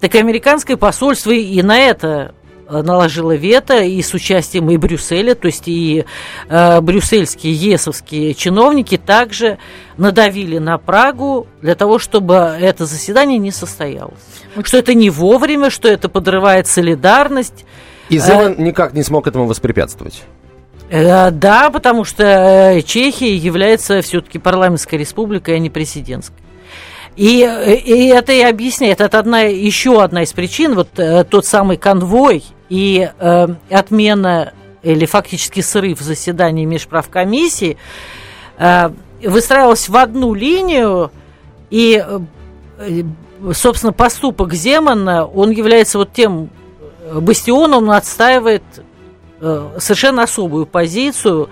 Так 0.00 0.14
и 0.14 0.18
американское 0.18 0.76
посольство 0.76 1.30
и 1.30 1.62
на 1.62 1.78
это 1.78 2.34
э, 2.68 2.82
наложило 2.82 3.34
вето 3.34 3.82
и 3.82 4.00
с 4.02 4.12
участием 4.12 4.70
и 4.70 4.76
Брюсселя, 4.76 5.34
то 5.34 5.46
есть 5.46 5.66
и 5.66 6.04
э, 6.48 6.80
брюссельские 6.80 7.54
ЕСовские 7.54 8.34
чиновники 8.34 8.98
также 8.98 9.58
надавили 9.96 10.58
на 10.58 10.76
Прагу 10.78 11.46
для 11.62 11.74
того, 11.74 11.98
чтобы 11.98 12.34
это 12.34 12.84
заседание 12.84 13.38
не 13.38 13.52
состоялось. 13.52 14.20
Что 14.62 14.76
это 14.76 14.92
не 14.94 15.08
вовремя, 15.08 15.70
что 15.70 15.88
это 15.88 16.08
подрывает 16.08 16.66
солидарность. 16.66 17.64
И 18.10 18.18
Земан 18.18 18.52
э, 18.58 18.62
никак 18.62 18.92
не 18.92 19.02
смог 19.02 19.26
этому 19.26 19.46
воспрепятствовать. 19.46 20.22
Э, 20.88 21.30
да, 21.30 21.70
потому 21.70 22.04
что 22.04 22.24
э, 22.24 22.82
Чехия 22.82 23.34
является 23.34 24.00
все-таки 24.02 24.38
парламентской 24.38 24.96
республикой, 24.96 25.56
а 25.56 25.58
не 25.58 25.70
президентской. 25.70 26.36
И, 27.16 27.38
и 27.38 28.08
это 28.08 28.32
и 28.32 28.42
объясняет, 28.42 29.00
это 29.00 29.18
одна, 29.18 29.40
еще 29.40 30.02
одна 30.02 30.22
из 30.22 30.32
причин, 30.32 30.74
вот 30.74 30.88
э, 30.98 31.24
тот 31.24 31.46
самый 31.46 31.78
конвой 31.78 32.44
и 32.68 33.10
э, 33.18 33.48
отмена 33.70 34.52
или 34.82 35.06
фактически 35.06 35.60
срыв 35.60 36.00
заседаний 36.00 36.66
межправкомиссии 36.66 37.78
э, 38.58 38.90
выстраивалась 39.22 39.88
в 39.88 39.96
одну 39.96 40.34
линию, 40.34 41.10
и, 41.70 42.04
э, 42.78 43.02
собственно, 43.54 43.94
поступок 43.94 44.52
Земана, 44.52 45.24
он 45.24 45.50
является 45.50 45.98
вот 45.98 46.12
тем 46.12 46.50
бастионом, 47.12 47.84
он 47.84 47.92
отстаивает 47.92 48.62
Э, 48.76 48.82
совершенно 49.40 50.22
особую 50.22 50.66
позицию 50.66 51.50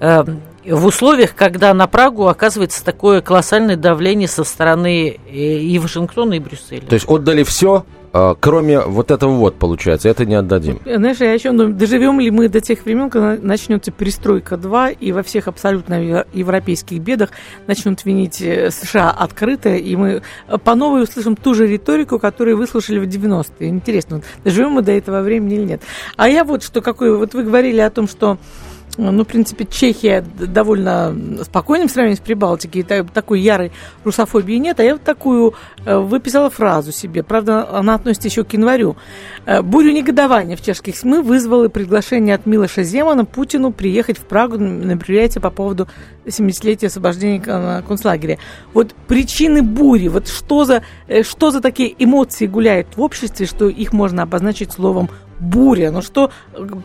э, 0.00 0.24
в 0.64 0.86
условиях, 0.86 1.34
когда 1.34 1.72
на 1.74 1.86
Прагу 1.86 2.28
оказывается 2.28 2.84
такое 2.84 3.20
колоссальное 3.20 3.76
давление 3.76 4.28
со 4.28 4.44
стороны 4.44 5.18
э, 5.26 5.30
и 5.30 5.78
Вашингтона, 5.78 6.34
и 6.34 6.38
Брюсселя. 6.38 6.86
То 6.86 6.94
есть 6.94 7.08
отдали 7.08 7.42
все, 7.42 7.84
кроме 8.12 8.80
вот 8.80 9.10
этого 9.10 9.32
вот, 9.32 9.56
получается, 9.56 10.08
это 10.08 10.24
не 10.24 10.34
отдадим. 10.34 10.80
Знаешь, 10.84 11.18
я 11.20 11.32
еще 11.32 11.50
думаю, 11.50 11.74
доживем 11.74 12.20
ли 12.20 12.30
мы 12.30 12.48
до 12.48 12.60
тех 12.60 12.84
времен, 12.84 13.10
когда 13.10 13.36
начнется 13.40 13.90
перестройка 13.90 14.56
2, 14.56 14.90
и 14.90 15.12
во 15.12 15.22
всех 15.22 15.48
абсолютно 15.48 16.24
европейских 16.32 17.00
бедах 17.00 17.30
начнут 17.66 18.04
винить 18.04 18.34
США 18.34 19.10
открыто, 19.10 19.74
и 19.74 19.96
мы 19.96 20.22
по 20.64 20.74
новой 20.74 21.02
услышим 21.02 21.36
ту 21.36 21.54
же 21.54 21.66
риторику, 21.66 22.18
которую 22.18 22.56
выслушали 22.56 22.98
в 22.98 23.04
90-е. 23.04 23.68
Интересно, 23.68 24.22
доживем 24.44 24.72
мы 24.72 24.82
до 24.82 24.92
этого 24.92 25.22
времени 25.22 25.54
или 25.54 25.64
нет. 25.64 25.82
А 26.16 26.28
я 26.28 26.44
вот 26.44 26.62
что, 26.62 26.80
какой, 26.80 27.16
вот 27.16 27.34
вы 27.34 27.44
говорили 27.44 27.80
о 27.80 27.90
том, 27.90 28.08
что 28.08 28.38
ну, 28.96 29.24
в 29.24 29.26
принципе, 29.26 29.66
Чехия 29.66 30.22
довольно 30.22 31.16
спокойным 31.42 31.88
в 31.88 31.90
сравнении 31.90 32.16
с 32.16 32.20
Прибалтикой, 32.20 32.82
такой 32.82 33.40
ярой 33.40 33.72
русофобии 34.04 34.56
нет, 34.56 34.80
а 34.80 34.82
я 34.82 34.94
вот 34.94 35.02
такую 35.02 35.54
э, 35.84 35.96
выписала 35.98 36.50
фразу 36.50 36.92
себе, 36.92 37.22
правда, 37.22 37.68
она 37.70 37.94
относится 37.94 38.28
еще 38.28 38.44
к 38.44 38.52
январю. 38.52 38.96
Э, 39.46 39.62
Бурю 39.62 39.92
негодования 39.92 40.56
в 40.56 40.62
чешских 40.62 40.96
СМИ 40.96 41.18
вызвало 41.18 41.68
приглашение 41.68 42.34
от 42.34 42.46
Милоша 42.46 42.82
Земана 42.82 43.24
Путину 43.24 43.72
приехать 43.72 44.18
в 44.18 44.22
Прагу 44.22 44.58
на 44.58 44.84
мероприятие 44.84 45.40
по 45.40 45.50
поводу 45.50 45.88
70-летия 46.26 46.86
освобождения 46.86 47.82
концлагеря. 47.82 48.38
Вот 48.72 48.94
причины 49.06 49.62
бури, 49.62 50.08
вот 50.08 50.28
что 50.28 50.64
за, 50.64 50.82
э, 51.08 51.22
что 51.22 51.50
за 51.50 51.60
такие 51.60 51.94
эмоции 51.98 52.46
гуляют 52.46 52.88
в 52.96 53.00
обществе, 53.02 53.46
что 53.46 53.68
их 53.68 53.92
можно 53.92 54.22
обозначить 54.22 54.72
словом 54.72 55.08
буря. 55.40 55.90
Ну 55.90 56.02
что, 56.02 56.30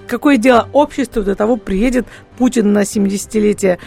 какое 0.07 0.37
дело 0.37 0.67
обществу 0.73 1.23
до 1.23 1.35
того, 1.35 1.57
приедет 1.57 2.07
Путин 2.37 2.73
на 2.73 2.83
70-летие 2.83 3.77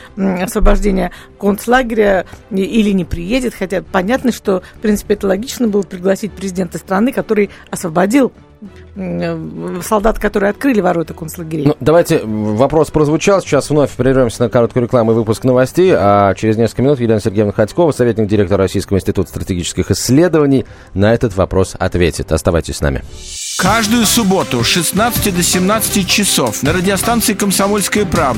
освобождения 0.43 1.11
концлагеря 1.39 2.27
или 2.51 2.91
не 2.91 3.05
приедет, 3.05 3.55
хотя 3.55 3.83
понятно, 3.83 4.33
что, 4.33 4.63
в 4.77 4.81
принципе, 4.81 5.15
это 5.15 5.29
логично 5.29 5.69
было 5.69 5.83
пригласить 5.83 6.33
президента 6.33 6.79
страны, 6.79 7.13
который 7.13 7.51
освободил 7.71 8.33
солдат, 9.83 10.19
которые 10.19 10.51
открыли 10.51 10.81
ворота 10.81 11.15
концлагерей. 11.15 11.67
Ну, 11.67 11.77
давайте, 11.79 12.23
вопрос 12.25 12.91
прозвучал. 12.91 13.41
Сейчас 13.41 13.71
вновь 13.71 13.93
прервемся 13.93 14.43
на 14.43 14.51
короткую 14.51 14.83
рекламу 14.83 15.13
и 15.13 15.15
выпуск 15.15 15.45
новостей. 15.45 15.93
А 15.95 16.35
через 16.35 16.57
несколько 16.57 16.83
минут 16.83 16.99
Елена 16.99 17.21
Сергеевна 17.21 17.53
Ходькова, 17.53 17.93
советник 17.93 18.27
директора 18.27 18.65
Российского 18.65 18.97
института 18.97 19.29
стратегических 19.29 19.93
исследований, 19.93 20.67
на 20.95 21.15
этот 21.15 21.37
вопрос 21.37 21.77
ответит. 21.79 22.33
Оставайтесь 22.33 22.77
с 22.77 22.81
нами. 22.81 23.05
Каждую 23.59 24.07
субботу 24.07 24.65
с 24.65 24.67
16 24.67 25.35
до 25.35 25.43
17 25.43 26.09
часов 26.09 26.63
на 26.63 26.73
радиостанции 26.73 27.35
«Комсомольская 27.35 28.05
правда» 28.05 28.38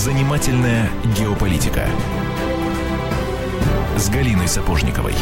Занимательная 0.00 0.88
геополитика 1.14 1.86
с 3.98 4.08
Галиной 4.08 4.48
Сапожниковой. 4.48 5.12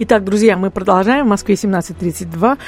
Итак, 0.00 0.24
друзья, 0.24 0.56
мы 0.56 0.72
продолжаем. 0.72 1.26
В 1.26 1.28
Москве 1.28 1.54
17.32. 1.54 2.58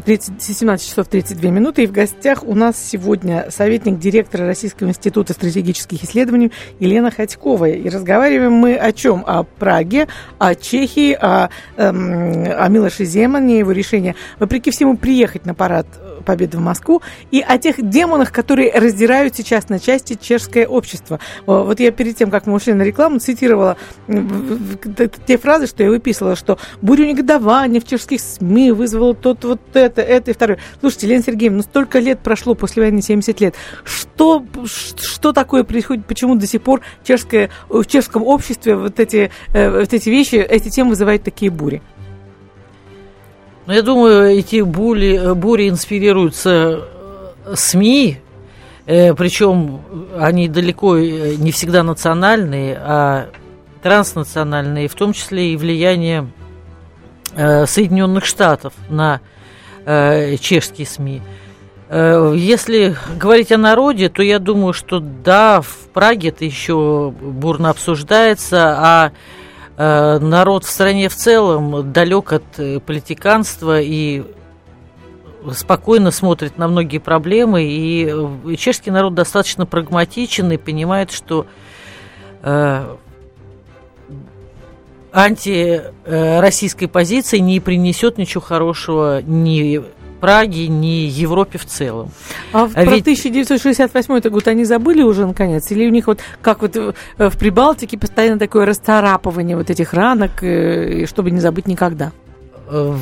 30, 0.00 0.42
17 0.42 0.88
часов 0.88 1.08
32 1.08 1.50
минуты. 1.50 1.84
И 1.84 1.86
в 1.86 1.92
гостях 1.92 2.44
у 2.44 2.54
нас 2.54 2.76
сегодня 2.76 3.46
советник 3.50 3.98
директора 3.98 4.46
Российского 4.46 4.88
института 4.88 5.32
стратегических 5.32 6.02
исследований 6.04 6.52
Елена 6.80 7.10
Ходькова. 7.10 7.68
И 7.68 7.88
разговариваем 7.88 8.52
мы 8.52 8.76
о 8.76 8.92
чем? 8.92 9.24
О 9.26 9.44
Праге, 9.44 10.08
о 10.38 10.54
Чехии, 10.54 11.12
о, 11.12 11.48
эм, 11.76 12.44
о 12.56 12.68
Милоше 12.68 13.04
Земане, 13.04 13.58
его 13.58 13.72
решение, 13.72 14.14
вопреки 14.38 14.70
всему, 14.70 14.96
приехать 14.96 15.46
на 15.46 15.54
парад 15.54 15.86
Победы 16.24 16.56
в 16.56 16.60
Москву, 16.60 17.02
и 17.30 17.44
о 17.46 17.58
тех 17.58 17.76
демонах, 17.88 18.32
которые 18.32 18.72
раздирают 18.72 19.36
сейчас 19.36 19.68
на 19.68 19.78
части 19.78 20.18
чешское 20.20 20.66
общество. 20.66 21.20
Вот 21.46 21.80
я 21.80 21.90
перед 21.90 22.16
тем, 22.16 22.30
как 22.30 22.46
мы 22.46 22.54
ушли 22.54 22.72
на 22.72 22.82
рекламу, 22.82 23.18
цитировала 23.18 23.76
те 25.26 25.38
фразы, 25.38 25.66
что 25.66 25.82
я 25.82 25.90
выписывала, 25.90 26.36
что 26.36 26.58
бурю 26.80 27.06
негодования 27.06 27.80
в 27.80 27.84
чешских 27.84 28.20
СМИ 28.20 28.72
вызвало 28.72 29.14
тот 29.14 29.44
вот 29.44 29.60
это, 29.84 30.02
это 30.02 30.30
и 30.30 30.34
второе. 30.34 30.58
Слушайте, 30.80 31.06
Лена 31.08 31.22
Сергеевна, 31.22 31.58
ну 31.58 31.62
столько 31.62 31.98
лет 31.98 32.20
прошло 32.20 32.54
после 32.54 32.82
войны, 32.82 33.02
70 33.02 33.40
лет. 33.40 33.54
Что, 33.84 34.44
что 34.66 35.32
такое 35.32 35.64
происходит? 35.64 36.06
Почему 36.06 36.34
до 36.34 36.46
сих 36.46 36.62
пор 36.62 36.80
чешское, 37.04 37.50
в 37.68 37.84
чешском 37.86 38.22
обществе 38.22 38.76
вот 38.76 39.00
эти, 39.00 39.30
э, 39.52 39.80
вот 39.80 39.92
эти 39.92 40.08
вещи, 40.08 40.36
эти 40.36 40.68
темы 40.70 40.90
вызывают 40.90 41.22
такие 41.22 41.50
бури? 41.50 41.82
Ну, 43.66 43.72
я 43.72 43.82
думаю, 43.82 44.38
эти 44.38 44.60
бури, 44.60 45.34
бури 45.34 45.68
инспирируются 45.68 46.80
э, 47.46 47.54
СМИ, 47.54 48.18
э, 48.86 49.14
причем 49.14 49.80
они 50.18 50.48
далеко 50.48 50.98
не 50.98 51.50
всегда 51.52 51.82
национальные, 51.82 52.76
а 52.78 53.26
транснациональные, 53.82 54.88
в 54.88 54.94
том 54.94 55.12
числе 55.12 55.52
и 55.52 55.56
влияние 55.56 56.28
Соединенных 57.36 58.24
Штатов 58.24 58.74
на 58.88 59.20
э, 59.84 60.36
чешские 60.36 60.86
СМИ. 60.86 61.22
Э, 61.88 62.32
если 62.36 62.96
говорить 63.16 63.52
о 63.52 63.58
народе, 63.58 64.08
то 64.08 64.22
я 64.22 64.38
думаю, 64.38 64.72
что 64.72 65.00
да, 65.00 65.60
в 65.60 65.88
Праге 65.92 66.30
это 66.30 66.44
еще 66.44 67.12
бурно 67.20 67.70
обсуждается, 67.70 68.74
а 68.78 69.12
Э, 69.76 70.18
народ 70.20 70.64
в 70.64 70.70
стране 70.70 71.08
в 71.08 71.16
целом 71.16 71.92
далек 71.92 72.32
от 72.32 72.44
политиканства 72.86 73.80
и 73.80 74.22
спокойно 75.52 76.10
смотрит 76.10 76.58
на 76.58 76.68
многие 76.68 76.98
проблемы, 76.98 77.64
и 77.64 78.56
чешский 78.56 78.90
народ 78.90 79.14
достаточно 79.14 79.66
прагматичен 79.66 80.50
и 80.52 80.56
понимает, 80.56 81.10
что 81.10 81.46
антироссийской 85.14 86.88
позиции 86.88 87.38
не 87.38 87.60
принесет 87.60 88.18
ничего 88.18 88.40
хорошего 88.42 89.22
ни 89.22 89.80
Праге, 90.20 90.68
ни 90.68 91.06
Европе 91.06 91.58
в 91.58 91.66
целом. 91.66 92.10
А, 92.50 92.64
а 92.64 92.68
про 92.68 92.92
ведь... 92.92 93.02
1968 93.02 94.14
это 94.14 94.30
год 94.30 94.48
они 94.48 94.64
забыли 94.64 95.02
уже 95.02 95.26
наконец? 95.26 95.70
Или 95.70 95.86
у 95.86 95.90
них 95.90 96.06
вот, 96.06 96.20
как 96.40 96.62
вот 96.62 96.74
э, 96.76 96.94
в 97.18 97.38
Прибалтике, 97.38 97.98
постоянно 97.98 98.38
такое 98.38 98.64
расцарапывание 98.64 99.54
вот 99.54 99.68
этих 99.68 99.92
ранок, 99.92 100.42
э, 100.42 101.04
чтобы 101.04 101.30
не 101.30 101.40
забыть 101.40 101.66
никогда? 101.66 102.12
Э, 102.68 102.96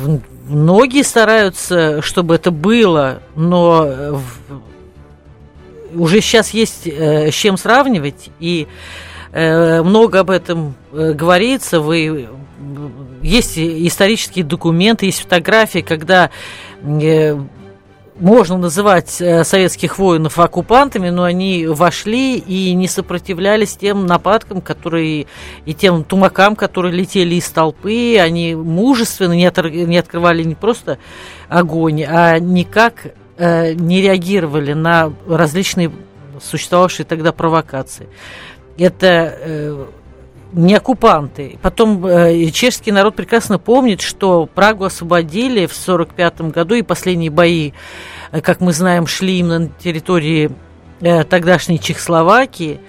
многие 0.49 1.03
стараются, 1.03 2.01
чтобы 2.01 2.35
это 2.35 2.51
было, 2.51 3.21
но 3.37 4.19
уже 5.95 6.19
сейчас 6.19 6.49
есть 6.49 6.87
с 6.87 7.33
чем 7.33 7.55
сравнивать, 7.55 8.31
и 8.41 8.67
много 9.33 10.19
об 10.19 10.29
этом 10.29 10.75
говорится. 10.91 11.79
Вы 11.79 12.29
есть 13.23 13.57
исторические 13.57 14.45
документы, 14.45 15.07
есть 15.07 15.21
фотографии, 15.21 15.79
когда 15.79 16.29
э, 16.83 17.37
можно 18.19 18.57
называть 18.57 19.19
э, 19.21 19.43
советских 19.43 19.97
воинов 19.97 20.37
оккупантами, 20.37 21.09
но 21.09 21.23
они 21.23 21.65
вошли 21.65 22.37
и 22.37 22.73
не 22.73 22.87
сопротивлялись 22.87 23.75
тем 23.75 24.05
нападкам, 24.05 24.61
которые 24.61 25.27
и 25.65 25.73
тем 25.73 26.03
тумакам, 26.03 26.55
которые 26.55 26.93
летели 26.93 27.35
из 27.35 27.49
толпы. 27.49 28.17
Они 28.19 28.55
мужественно 28.55 29.33
не, 29.33 29.45
от, 29.45 29.63
не 29.63 29.97
открывали 29.97 30.43
не 30.43 30.55
просто 30.55 30.99
огонь, 31.49 32.03
а 32.03 32.37
никак 32.39 33.13
э, 33.37 33.73
не 33.73 34.01
реагировали 34.01 34.73
на 34.73 35.11
различные 35.27 35.91
существовавшие 36.41 37.05
тогда 37.05 37.31
провокации. 37.31 38.09
Это 38.77 39.37
э, 39.39 39.85
не 40.53 40.75
оккупанты. 40.75 41.57
Потом 41.61 42.05
э, 42.05 42.49
чешский 42.51 42.91
народ 42.91 43.15
прекрасно 43.15 43.59
помнит, 43.59 44.01
что 44.01 44.45
Прагу 44.45 44.85
освободили 44.85 45.65
в 45.65 45.71
1945 45.71 46.41
году, 46.51 46.75
и 46.75 46.81
последние 46.81 47.29
бои, 47.29 47.71
э, 48.31 48.41
как 48.41 48.61
мы 48.61 48.73
знаем, 48.73 49.07
шли 49.07 49.39
именно 49.39 49.59
на 49.59 49.69
территории 49.79 50.51
э, 51.01 51.23
тогдашней 51.23 51.79
Чехословакии. 51.79 52.79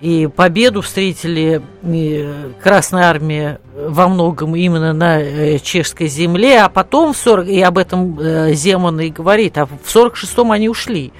И 0.00 0.26
победу 0.26 0.80
встретили 0.80 1.62
э, 1.82 2.52
Красная 2.60 3.04
Армия 3.04 3.60
во 3.74 4.08
многом 4.08 4.56
именно 4.56 4.92
на 4.92 5.20
э, 5.20 5.58
чешской 5.58 6.08
земле, 6.08 6.62
а 6.62 6.68
потом 6.68 7.12
в 7.12 7.16
40, 7.16 7.48
и 7.48 7.60
об 7.62 7.78
этом 7.78 8.18
э, 8.18 8.54
Земан 8.54 8.98
и 9.00 9.10
говорит, 9.10 9.58
а 9.58 9.66
в 9.66 9.84
46-м 9.84 10.50
они 10.50 10.68
ушли. 10.68 11.12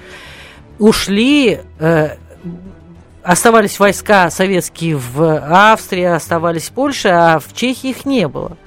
Ушли 0.79 1.59
оставались 3.23 3.79
войска 3.79 4.29
советские 4.29 4.97
в 4.97 5.71
Австрии, 5.71 6.03
оставались 6.03 6.69
в 6.69 6.73
Польше, 6.73 7.09
а 7.09 7.39
в 7.39 7.53
Чехии 7.53 7.91
их 7.91 8.05
не 8.05 8.27
было. 8.27 8.57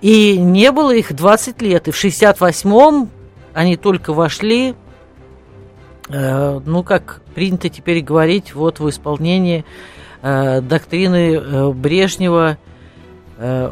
И 0.00 0.38
не 0.38 0.70
было 0.70 0.94
их 0.94 1.14
20 1.14 1.60
лет. 1.62 1.88
И 1.88 1.90
в 1.90 2.02
68-м 2.02 3.10
они 3.52 3.76
только 3.76 4.12
вошли, 4.12 4.74
э, 6.08 6.60
ну, 6.64 6.82
как 6.82 7.22
принято 7.34 7.68
теперь 7.68 8.02
говорить, 8.02 8.54
вот 8.54 8.80
в 8.80 8.88
исполнении 8.88 9.64
э, 10.22 10.60
доктрины 10.60 11.34
э, 11.34 11.70
Брежнева 11.70 12.58
э, 13.38 13.70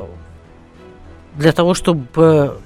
для 1.36 1.52
того, 1.52 1.74
чтобы 1.74 2.58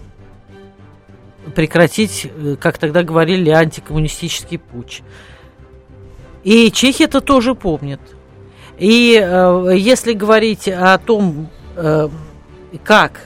прекратить, 1.55 2.27
э, 2.33 2.57
как 2.61 2.79
тогда 2.79 3.03
говорили, 3.03 3.51
антикоммунистический 3.51 4.59
путь. 4.59 5.03
И 6.47 6.71
чехи 6.71 7.03
это 7.03 7.21
тоже 7.21 7.57
помнят. 7.57 8.01
И 8.79 9.21
э, 9.21 9.73
если 9.77 10.13
говорить 10.13 10.69
о 10.69 10.97
том, 10.97 11.49
э, 11.75 12.09
как 12.85 13.23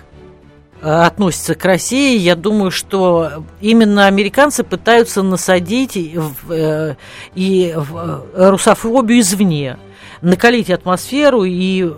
э, 0.81 0.89
относятся 0.89 1.55
к 1.55 1.63
России, 1.67 2.17
я 2.17 2.35
думаю, 2.35 2.71
что 2.71 3.45
именно 3.61 4.07
американцы 4.07 4.65
пытаются 4.65 5.23
насадить 5.23 5.99
в, 6.17 6.51
э, 6.51 6.97
и 7.35 7.75
в, 7.77 8.25
э, 8.33 8.49
русофобию 8.49 9.21
извне, 9.21 9.77
накалить 10.23 10.71
атмосферу 10.71 11.45
и 11.45 11.93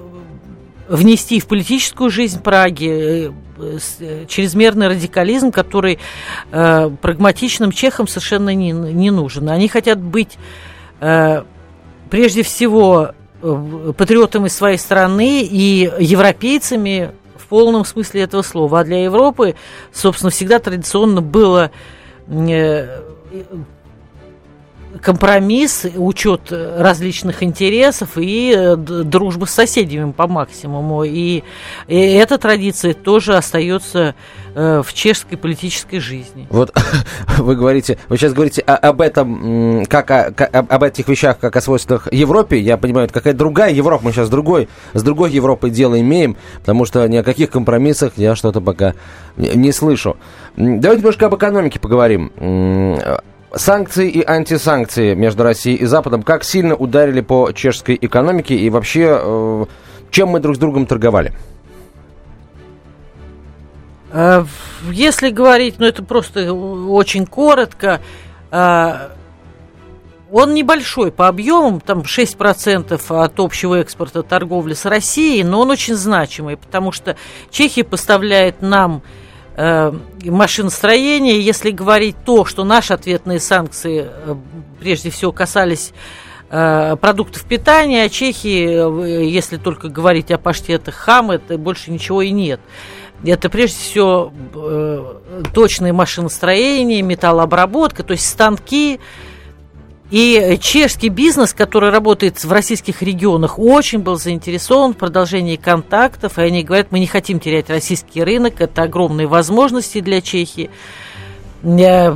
внести 0.89 1.39
в 1.39 1.47
политическую 1.47 2.11
жизнь 2.11 2.43
Праги 2.43 3.33
э, 3.59 4.25
чрезмерный 4.27 4.89
радикализм, 4.89 5.53
который 5.53 6.01
э, 6.51 6.91
прагматичным 7.01 7.71
чехам 7.71 8.09
совершенно 8.09 8.53
не, 8.57 8.73
не 8.73 9.13
нужен. 9.13 9.49
Они 9.51 9.69
хотят 9.69 10.01
быть 10.01 10.37
Э, 11.03 11.43
прежде 12.11 12.45
всего 12.45 13.11
э, 13.43 13.93
патриотами 13.99 14.47
своей 14.47 14.79
страны 14.79 15.43
и 15.43 15.91
европейцами 15.99 17.11
в 17.37 17.49
полном 17.49 17.85
смысле 17.85 18.23
этого 18.23 18.43
слова. 18.43 18.81
А 18.81 18.85
для 18.85 19.03
Европы, 19.03 19.57
собственно, 19.93 20.31
всегда 20.31 20.61
традиционно 20.61 21.21
было 21.21 21.73
э, 22.29 23.01
компромисс, 25.01 25.87
учет 25.97 26.53
различных 26.53 27.43
интересов 27.43 28.11
и 28.17 28.55
э, 28.57 28.77
дружба 28.77 29.47
с 29.47 29.51
соседями 29.51 30.13
по 30.13 30.27
максимуму. 30.27 31.05
И, 31.05 31.43
и 31.89 31.97
эта 31.97 32.39
традиция 32.39 32.95
тоже 32.95 33.37
остается 33.37 34.15
э, 34.55 34.83
в 34.85 34.93
чешской 34.93 35.39
политической 35.39 35.99
жизни. 35.99 36.47
Вот 36.51 36.75
вы 37.39 37.57
говорите, 37.57 37.99
вы 38.09 38.17
сейчас 38.17 38.33
говорите 38.33 38.63
о, 38.63 38.77
об 38.77 39.01
этом, 39.01 39.85
как, 39.87 40.11
о, 40.11 40.59
об 40.59 40.83
этих 40.83 41.09
вещах, 41.09 41.39
как 41.39 41.57
о 41.57 41.61
свойствах 41.61 42.13
Европе. 42.13 42.59
Я 42.59 42.77
понимаю, 42.77 43.07
это 43.07 43.15
какая-то 43.15 43.39
другая 43.39 43.73
Европа. 43.73 44.05
Мы 44.05 44.13
сейчас 44.13 44.29
другой, 44.29 44.69
с 44.93 45.03
другой 45.03 45.31
Европой 45.31 45.71
дело 45.71 45.99
имеем, 46.01 46.37
потому 46.61 46.85
что 46.85 47.07
ни 47.07 47.17
о 47.17 47.23
каких 47.23 47.51
компромиссах 47.51 48.13
я 48.17 48.35
что-то 48.35 48.61
пока 48.61 48.95
не 49.37 49.73
слышу. 49.73 50.17
Давайте 50.57 51.01
немножко 51.01 51.27
об 51.27 51.35
экономике 51.35 51.81
поговорим 51.81 52.31
Санкции 53.55 54.09
и 54.09 54.25
антисанкции 54.25 55.15
между 55.15 55.43
Россией 55.43 55.77
и 55.77 55.85
Западом 55.85 56.23
как 56.23 56.45
сильно 56.45 56.75
ударили 56.75 57.21
по 57.21 57.53
чешской 57.53 57.99
экономике 58.01 58.55
и 58.55 58.71
вообще 58.71 59.19
э, 59.21 59.65
чем 60.11 60.29
мы 60.29 60.41
друг 60.41 60.57
с 60.57 60.59
другом 60.59 60.87
торговали? 60.87 61.33
Э, 64.13 64.45
если 64.91 65.31
говорить, 65.31 65.77
ну 65.79 65.87
это 65.87 66.03
просто 66.03 66.53
очень 66.53 67.27
коротко, 67.27 68.01
э, 68.51 69.09
он 70.31 70.55
небольшой 70.55 71.13
по 71.13 71.29
объемам, 71.29 71.81
там 71.81 72.01
6% 72.01 73.23
от 73.23 73.41
общего 73.41 73.75
экспорта 73.77 74.23
торговли 74.23 74.73
с 74.73 74.87
Россией, 74.87 75.45
но 75.45 75.61
он 75.61 75.71
очень 75.71 75.95
значимый, 75.95 76.57
потому 76.57 76.91
что 76.91 77.17
Чехия 77.51 77.85
поставляет 77.85 78.63
нам 78.63 79.03
э, 79.57 79.93
машиностроения. 80.25 81.37
Если 81.37 81.71
говорить 81.71 82.17
то, 82.25 82.45
что 82.45 82.65
наши 82.65 82.93
ответные 82.93 83.41
санкции 83.41 84.07
э, 84.09 84.35
прежде 84.81 85.11
всего 85.11 85.33
касались 85.33 85.93
э, 86.51 86.97
продуктов 87.01 87.45
питания, 87.45 88.05
а 88.05 88.09
Чехии, 88.09 89.25
если 89.29 89.57
только 89.57 89.89
говорить 89.89 90.31
о 90.31 90.39
паштетах 90.39 90.95
хам, 90.95 91.31
это 91.31 91.59
больше 91.59 91.91
ничего 91.91 92.23
и 92.23 92.31
нет. 92.31 92.61
Это 93.25 93.49
прежде 93.49 93.79
всего 93.79 94.33
точное 95.55 95.93
машиностроение, 95.93 97.03
металлообработка, 97.03 98.03
то 98.03 98.13
есть 98.13 98.29
станки, 98.29 98.99
и 100.13 100.59
чешский 100.61 101.09
бизнес, 101.09 101.55
который 101.55 101.89
работает 101.89 102.45
в 102.45 102.53
российских 102.53 103.01
регионах, 103.01 103.59
очень 103.59 104.01
был 104.01 104.17
заинтересован 104.17 104.93
в 104.93 104.99
продолжении 104.99 105.57
контактов. 105.57 106.39
И 106.39 106.43
они 106.43 106.63
говорят, 106.63 106.89
мы 106.93 107.01
не 107.01 107.07
хотим 107.07 107.41
терять 107.41 107.71
российский 107.71 108.23
рынок, 108.23 108.61
это 108.61 108.83
огромные 108.83 109.27
возможности 109.27 110.03
для 110.03 110.21
Чехии. 110.21 110.69
Э, 111.65 112.15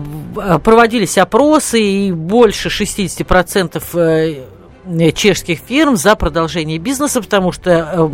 проводились 0.62 1.16
опросы, 1.16 1.80
и 1.80 2.12
больше 2.12 2.68
60% 2.68 3.82
э, 3.94 5.12
чешских 5.12 5.61
фирм 5.66 5.96
за 5.96 6.16
продолжение 6.16 6.76
бизнеса, 6.76 7.22
потому 7.22 7.50
что 7.50 7.70
э, 7.70 8.11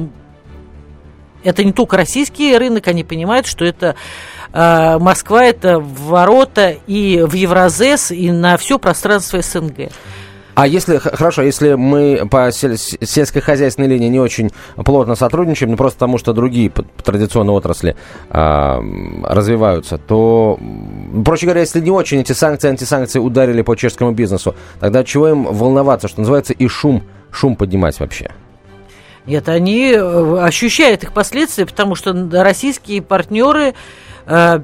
это 1.42 1.64
не 1.64 1.72
только 1.72 1.96
российский 1.96 2.56
рынок, 2.56 2.86
они 2.86 3.02
понимают, 3.02 3.46
что 3.46 3.64
это 3.64 3.96
э, 4.52 4.98
Москва, 4.98 5.44
это 5.44 5.78
ворота 5.78 6.76
и 6.86 7.22
в 7.22 7.34
Евразес, 7.34 8.10
и 8.10 8.30
на 8.30 8.56
все 8.56 8.78
пространство 8.78 9.40
СНГ. 9.40 9.90
А 10.54 10.66
если, 10.66 10.98
хорошо, 10.98 11.42
если 11.42 11.74
мы 11.74 12.28
по 12.30 12.50
сельскохозяйственной 12.52 13.88
линии 13.88 14.08
не 14.08 14.20
очень 14.20 14.50
плотно 14.76 15.14
сотрудничаем, 15.14 15.70
ну 15.70 15.76
просто 15.78 15.96
потому 15.96 16.18
что 16.18 16.34
другие 16.34 16.70
традиционные 17.02 17.54
отрасли 17.54 17.96
э, 18.28 18.80
развиваются, 19.24 19.96
то, 19.96 20.58
проще 21.24 21.46
говоря, 21.46 21.60
если 21.60 21.80
не 21.80 21.90
очень 21.90 22.20
эти 22.20 22.32
санкции, 22.32 22.68
антисанкции 22.68 23.18
ударили 23.18 23.62
по 23.62 23.74
чешскому 23.76 24.12
бизнесу, 24.12 24.54
тогда 24.78 25.04
чего 25.04 25.28
им 25.28 25.44
волноваться, 25.44 26.08
что 26.08 26.20
называется, 26.20 26.52
и 26.52 26.68
шум, 26.68 27.02
шум 27.30 27.56
поднимать 27.56 27.98
вообще? 27.98 28.30
Нет, 29.24 29.48
они 29.48 29.92
э, 29.92 30.38
ощущают 30.38 31.02
их 31.02 31.12
последствия, 31.12 31.64
потому 31.64 31.94
что 31.94 32.12
российские 32.32 33.00
партнеры 33.00 33.74
э, 34.26 34.60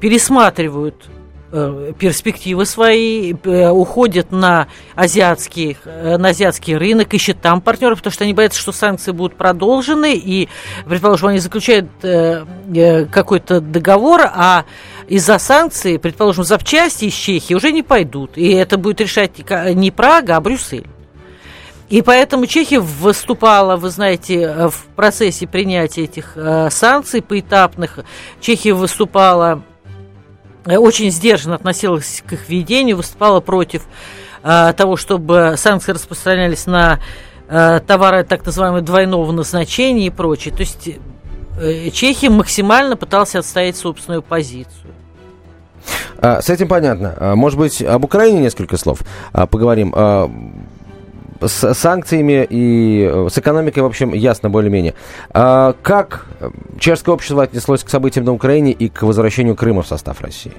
пересматривают 0.00 1.08
э, 1.52 1.92
перспективы 1.98 2.66
свои, 2.66 3.34
э, 3.34 3.70
уходят 3.70 4.32
на 4.32 4.66
азиатский, 4.96 5.76
э, 5.84 6.16
на 6.16 6.30
азиатский 6.30 6.76
рынок, 6.76 7.14
ищут 7.14 7.40
там 7.40 7.60
партнеров, 7.60 7.98
потому 7.98 8.12
что 8.12 8.24
они 8.24 8.32
боятся, 8.32 8.58
что 8.58 8.72
санкции 8.72 9.12
будут 9.12 9.36
продолжены, 9.36 10.16
и, 10.16 10.48
предположим, 10.86 11.28
они 11.28 11.38
заключают 11.38 11.88
какой-то 12.00 13.60
договор, 13.60 14.22
а 14.22 14.64
из-за 15.06 15.38
санкций, 15.38 15.98
предположим, 15.98 16.42
запчасти 16.42 17.04
из 17.04 17.14
Чехии 17.14 17.54
уже 17.54 17.70
не 17.70 17.82
пойдут, 17.82 18.36
и 18.36 18.50
это 18.52 18.78
будет 18.78 19.00
решать 19.00 19.32
не 19.74 19.90
Прага, 19.90 20.36
а 20.36 20.40
Брюссель. 20.40 20.86
И 21.92 22.00
поэтому 22.00 22.46
Чехия 22.46 22.80
выступала, 22.80 23.76
вы 23.76 23.90
знаете, 23.90 24.40
э, 24.40 24.68
в 24.70 24.86
процессе 24.96 25.46
принятия 25.46 26.04
этих 26.04 26.38
э, 26.38 26.70
санкций 26.70 27.20
поэтапных. 27.20 27.98
Чехия 28.40 28.72
выступала, 28.72 29.60
э, 30.64 30.78
очень 30.78 31.10
сдержанно 31.10 31.56
относилась 31.56 32.24
к 32.26 32.32
их 32.32 32.48
введению, 32.48 32.96
выступала 32.96 33.40
против 33.40 33.82
того, 34.42 34.96
чтобы 34.96 35.54
санкции 35.56 35.92
распространялись 35.92 36.66
на 36.66 36.98
товары 37.46 38.24
так 38.24 38.44
называемого 38.44 38.80
двойного 38.80 39.30
назначения 39.30 40.06
и 40.06 40.10
прочее. 40.10 40.52
То 40.52 40.62
есть 40.62 40.88
Чехия 41.94 42.28
максимально 42.28 42.96
пыталась 42.96 43.36
отстоять 43.36 43.76
собственную 43.76 44.20
позицию. 44.20 44.92
А, 46.18 46.40
с 46.40 46.48
этим 46.50 46.68
понятно. 46.68 47.14
А, 47.18 47.34
может 47.34 47.58
быть, 47.58 47.82
об 47.82 48.04
Украине 48.04 48.40
несколько 48.40 48.76
слов 48.76 49.00
а, 49.32 49.46
поговорим 49.46 49.92
с 51.46 51.74
санкциями 51.74 52.46
и 52.48 53.08
э, 53.10 53.28
с 53.30 53.38
экономикой, 53.38 53.80
в 53.80 53.86
общем, 53.86 54.12
ясно 54.12 54.50
более-менее. 54.50 54.94
А 55.30 55.74
как 55.82 56.26
чешское 56.78 57.14
общество 57.14 57.42
отнеслось 57.42 57.84
к 57.84 57.88
событиям 57.88 58.24
на 58.24 58.32
Украине 58.32 58.72
и 58.72 58.88
к 58.88 59.02
возвращению 59.02 59.56
Крыма 59.56 59.82
в 59.82 59.86
состав 59.86 60.20
России? 60.20 60.52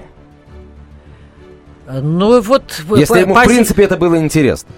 Ну 1.86 2.40
вот... 2.40 2.82
Если 2.96 3.20
ему, 3.20 3.34
пози... 3.34 3.46
в 3.46 3.48
принципе, 3.48 3.84
это 3.84 3.96
было 3.96 4.18
интересно. 4.18 4.70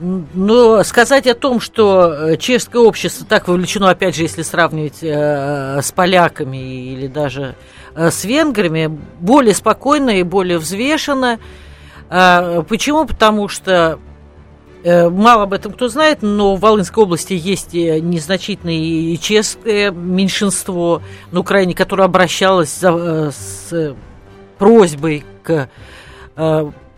Но 0.00 0.82
сказать 0.82 1.26
о 1.28 1.34
том, 1.34 1.60
что 1.60 2.12
э, 2.12 2.36
чешское 2.36 2.82
общество 2.82 3.24
так 3.26 3.46
вовлечено, 3.46 3.90
опять 3.90 4.16
же, 4.16 4.22
если 4.22 4.42
сравнивать 4.42 5.02
э, 5.02 5.80
с 5.80 5.92
поляками 5.92 6.92
или 6.92 7.06
даже 7.06 7.54
э, 7.94 8.10
с 8.10 8.24
венграми, 8.24 8.98
более 9.20 9.54
спокойно 9.54 10.18
и 10.18 10.24
более 10.24 10.58
взвешенно. 10.58 11.38
Э, 12.10 12.64
почему? 12.68 13.06
Потому 13.06 13.46
что 13.46 14.00
мало 14.84 15.44
об 15.44 15.54
этом 15.54 15.72
кто 15.72 15.88
знает, 15.88 16.18
но 16.20 16.56
в 16.56 16.60
Волынской 16.60 17.04
области 17.04 17.32
есть 17.32 17.74
э, 17.74 18.00
незначительное 18.00 19.16
чешское 19.16 19.90
меньшинство 19.90 21.00
на 21.32 21.40
Украине, 21.40 21.74
которое 21.74 22.04
обращалось 22.04 22.70
за, 22.78 22.90
э, 22.90 23.30
с 23.32 23.96
просьбой 24.58 25.24
к 25.42 25.68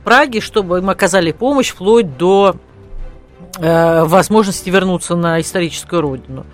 Праге, 0.05 0.40
чтобы 0.40 0.79
им 0.79 0.88
оказали 0.88 1.33
помощь 1.33 1.70
вплоть 1.70 2.16
до 2.16 2.57
возможности 3.59 4.70
вернуться 4.70 5.14
на 5.14 5.40
историческую 5.40 6.01
родину. 6.01 6.46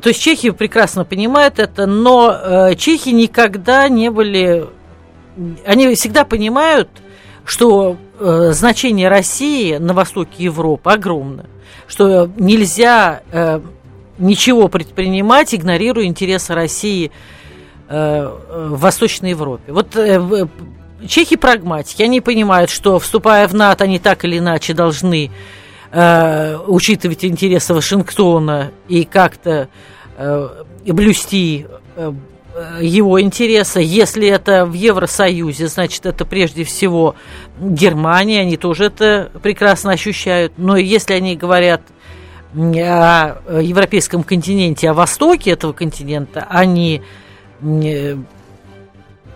То 0.00 0.08
есть 0.08 0.20
чехи 0.20 0.50
прекрасно 0.50 1.04
понимают 1.04 1.58
это, 1.58 1.86
но 1.86 2.74
чехи 2.76 3.08
никогда 3.08 3.88
не 3.88 4.10
были... 4.10 4.66
Они 5.64 5.92
всегда 5.94 6.24
понимают, 6.24 6.88
что 7.44 7.96
э, 8.18 8.50
значение 8.52 9.08
России 9.08 9.76
на 9.76 9.94
востоке 9.94 10.44
Европы 10.44 10.90
огромно, 10.90 11.46
что 11.86 12.30
нельзя 12.36 13.22
э, 13.32 13.60
ничего 14.18 14.68
предпринимать, 14.68 15.54
игнорируя 15.54 16.04
интересы 16.04 16.54
России 16.54 17.10
э, 17.88 18.36
в 18.50 18.78
Восточной 18.78 19.30
Европе. 19.30 19.72
Вот 19.72 19.96
э, 19.96 20.46
чехи 21.08 21.36
прагматики, 21.36 22.02
они 22.02 22.20
понимают, 22.20 22.70
что 22.70 22.98
вступая 22.98 23.48
в 23.48 23.54
НАТО, 23.54 23.84
они 23.84 23.98
так 23.98 24.24
или 24.24 24.38
иначе 24.38 24.74
должны 24.74 25.30
э, 25.90 26.56
учитывать 26.66 27.24
интересы 27.24 27.74
Вашингтона 27.74 28.72
и 28.88 29.04
как-то 29.04 29.68
э, 30.16 30.48
блюсти 30.86 31.66
э, 31.96 32.12
его 32.80 33.20
интереса. 33.20 33.80
Если 33.80 34.28
это 34.28 34.66
в 34.66 34.72
Евросоюзе, 34.72 35.68
значит, 35.68 36.06
это 36.06 36.24
прежде 36.24 36.64
всего 36.64 37.14
Германия, 37.58 38.40
они 38.40 38.56
тоже 38.56 38.84
это 38.84 39.30
прекрасно 39.42 39.92
ощущают. 39.92 40.52
Но 40.56 40.76
если 40.76 41.14
они 41.14 41.36
говорят 41.36 41.82
о 42.54 43.60
европейском 43.60 44.22
континенте, 44.22 44.90
о 44.90 44.94
востоке 44.94 45.52
этого 45.52 45.72
континента, 45.72 46.46
они 46.50 47.02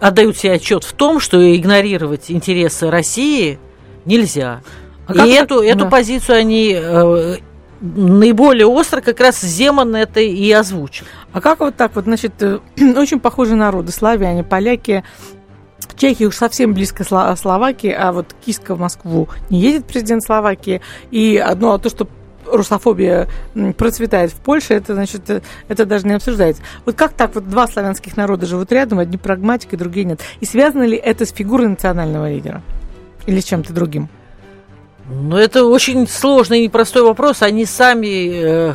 отдают 0.00 0.36
себе 0.36 0.52
отчет 0.52 0.84
в 0.84 0.92
том, 0.92 1.20
что 1.20 1.56
игнорировать 1.56 2.30
интересы 2.30 2.90
России 2.90 3.58
нельзя. 4.04 4.60
А 5.06 5.26
и 5.26 5.30
эту, 5.30 5.60
эту 5.60 5.84
да. 5.84 5.90
позицию 5.90 6.38
они 6.38 6.76
э, 6.76 7.36
наиболее 7.80 8.66
остро 8.66 9.00
как 9.00 9.20
раз 9.20 9.40
Земан 9.40 9.94
это 9.96 10.20
и 10.20 10.50
озвучил. 10.52 11.06
А 11.32 11.40
как 11.40 11.60
вот 11.60 11.76
так 11.76 11.94
вот, 11.94 12.04
значит, 12.04 12.32
э, 12.42 12.58
очень 12.96 13.20
похожие 13.20 13.56
народы, 13.56 13.92
славяне, 13.92 14.44
поляки, 14.44 15.04
Чехия 15.96 16.26
уж 16.26 16.36
совсем 16.36 16.74
близко 16.74 17.04
Словакии, 17.36 17.90
а 17.90 18.12
вот 18.12 18.34
Киска 18.44 18.74
в 18.74 18.80
Москву 18.80 19.28
не 19.50 19.60
едет 19.60 19.86
президент 19.86 20.22
Словакии. 20.22 20.82
И 21.10 21.38
одно 21.38 21.72
а 21.72 21.78
то, 21.78 21.88
что 21.88 22.08
русофобия 22.46 23.28
процветает 23.76 24.30
в 24.30 24.36
Польше, 24.36 24.74
это, 24.74 24.94
значит, 24.94 25.28
э, 25.30 25.40
это 25.68 25.86
даже 25.86 26.06
не 26.06 26.14
обсуждается. 26.14 26.62
Вот 26.84 26.96
как 26.96 27.12
так 27.12 27.34
вот 27.34 27.48
два 27.48 27.66
славянских 27.66 28.16
народа 28.16 28.46
живут 28.46 28.72
рядом, 28.72 28.98
одни 28.98 29.16
прагматики, 29.16 29.76
другие 29.76 30.04
нет? 30.04 30.20
И 30.40 30.44
связано 30.44 30.84
ли 30.84 30.96
это 30.96 31.26
с 31.26 31.32
фигурой 31.32 31.68
национального 31.68 32.30
лидера? 32.30 32.62
Или 33.26 33.40
с 33.40 33.44
чем-то 33.44 33.72
другим? 33.72 34.08
Ну, 35.08 35.36
это 35.36 35.64
очень 35.64 36.08
сложный 36.08 36.60
и 36.60 36.64
непростой 36.64 37.02
вопрос. 37.02 37.42
Они 37.42 37.64
сами 37.64 38.30
э, 38.32 38.74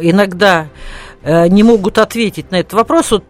иногда 0.00 0.68
э, 1.22 1.48
не 1.48 1.64
могут 1.64 1.98
ответить 1.98 2.52
на 2.52 2.56
этот 2.56 2.74
вопрос. 2.74 3.10
Вот, 3.10 3.24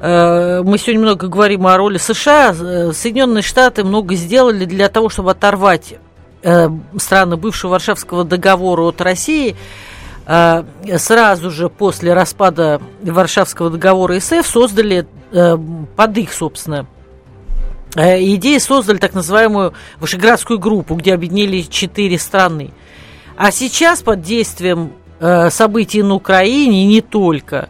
э, 0.00 0.62
мы 0.64 0.78
сегодня 0.78 1.02
много 1.02 1.28
говорим 1.28 1.66
о 1.66 1.76
роли 1.76 1.98
США. 1.98 2.54
Соединенные 2.92 3.42
Штаты 3.42 3.84
много 3.84 4.14
сделали 4.14 4.64
для 4.64 4.88
того, 4.88 5.10
чтобы 5.10 5.32
оторвать 5.32 5.94
э, 6.42 6.68
страны 6.96 7.36
бывшего 7.36 7.72
Варшавского 7.72 8.24
договора 8.24 8.82
от 8.82 9.02
России. 9.02 9.54
Э, 10.26 10.64
сразу 10.96 11.50
же 11.50 11.68
после 11.68 12.14
распада 12.14 12.80
Варшавского 13.02 13.68
договора 13.68 14.18
СФ 14.20 14.46
создали 14.46 15.06
э, 15.32 15.58
под 15.96 16.16
их, 16.16 16.32
собственно, 16.32 16.86
идеи 17.94 18.58
создали 18.58 18.98
так 18.98 19.14
называемую 19.14 19.74
Вышеградскую 20.00 20.58
группу, 20.58 20.94
где 20.94 21.14
объединили 21.14 21.62
четыре 21.62 22.18
страны. 22.18 22.70
А 23.36 23.50
сейчас 23.50 24.02
под 24.02 24.22
действием 24.22 24.92
э, 25.20 25.50
событий 25.50 26.02
на 26.02 26.14
Украине, 26.14 26.86
не 26.86 27.00
только, 27.00 27.68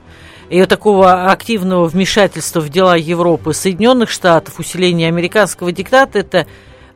и 0.51 0.65
такого 0.67 1.31
активного 1.31 1.87
вмешательства 1.87 2.61
в 2.61 2.69
дела 2.69 2.97
Европы, 2.97 3.55
Соединенных 3.55 4.11
Штатов, 4.11 4.59
усиления 4.59 5.09
американского 5.09 5.73
диктата, 5.73 6.19
это 6.19 6.47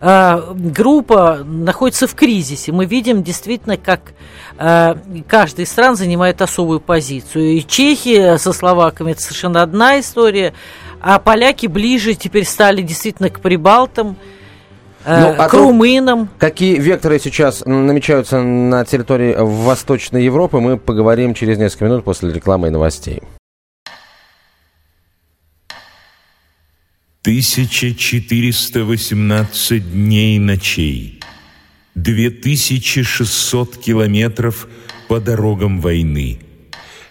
э, 0.01 0.55
группа 0.55 1.41
находится 1.45 2.07
в 2.07 2.15
кризисе. 2.15 2.73
Мы 2.73 2.85
видим 2.85 3.23
действительно, 3.23 3.79
как 3.79 4.13
э, 4.59 4.95
каждый 5.27 5.65
из 5.65 5.71
стран 5.71 5.97
занимает 5.97 6.43
особую 6.43 6.81
позицию. 6.81 7.57
И 7.57 7.67
Чехия 7.67 8.37
со 8.39 8.53
словаками 8.53 9.13
это 9.13 9.23
совершенно 9.23 9.63
одна 9.63 9.99
история, 9.99 10.53
а 11.01 11.19
поляки 11.19 11.67
ближе 11.67 12.15
теперь 12.15 12.45
стали 12.45 12.83
действительно 12.83 13.31
к 13.31 13.41
прибалтам. 13.41 14.17
Э, 15.05 15.21
ну, 15.21 15.35
а 15.39 15.49
к 15.49 15.55
румынам. 15.55 16.29
Какие 16.39 16.79
векторы 16.79 17.19
сейчас 17.19 17.65
намечаются 17.65 18.43
на 18.43 18.85
территории 18.85 19.35
Восточной 19.39 20.25
Европы, 20.25 20.59
мы 20.59 20.77
поговорим 20.77 21.35
через 21.35 21.59
несколько 21.59 21.87
минут 21.87 22.05
после 22.05 22.33
рекламы 22.33 22.69
и 22.69 22.71
новостей. 22.71 23.23
1418 27.23 29.93
дней 29.93 30.37
и 30.37 30.39
ночей, 30.39 31.21
2600 31.95 33.77
километров 33.77 34.69
по 35.09 35.21
дорогам 35.21 35.81
войны, 35.81 36.39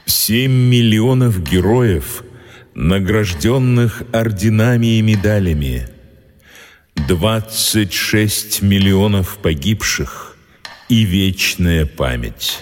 7 0.06 0.52
миллионов 0.52 1.44
героев, 1.44 2.24
награжденных 2.78 4.04
орденами 4.14 5.00
и 5.00 5.02
медалями, 5.02 5.88
26 7.08 8.62
миллионов 8.62 9.40
погибших 9.40 10.38
и 10.88 11.04
вечная 11.04 11.88
память. 11.88 12.60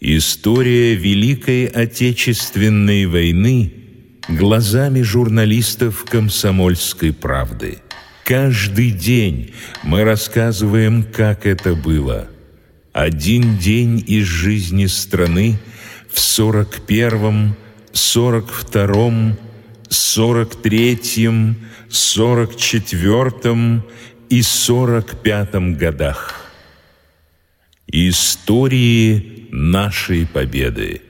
История 0.00 0.94
Великой 0.96 1.64
Отечественной 1.64 3.06
войны– 3.06 3.72
глазами 4.28 5.00
журналистов 5.00 6.04
«Комсомольской 6.04 7.14
правды». 7.14 7.78
Каждый 8.24 8.90
день 8.90 9.54
мы 9.82 10.04
рассказываем, 10.04 11.04
как 11.04 11.46
это 11.46 11.74
было. 11.74 12.28
Один 12.92 13.56
день 13.56 14.04
из 14.06 14.26
жизни 14.26 14.84
страны 14.84 15.58
в 16.10 16.18
41-м, 16.18 17.56
42-м, 17.92 19.36
43-м, 19.88 21.56
44-м 21.88 23.84
и 24.28 24.40
45-м 24.40 25.74
годах. 25.74 26.36
Истории 27.86 29.48
нашей 29.50 30.26
победы 30.26 31.02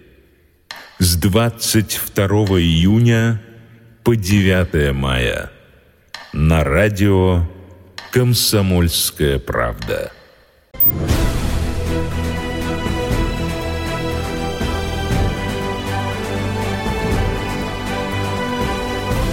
с 0.98 1.16
22 1.16 2.26
июня 2.60 3.42
по 4.02 4.16
9 4.16 4.94
мая 4.94 5.50
на 6.32 6.64
радио 6.64 7.46
«Комсомольская 8.10 9.38
правда». 9.38 10.12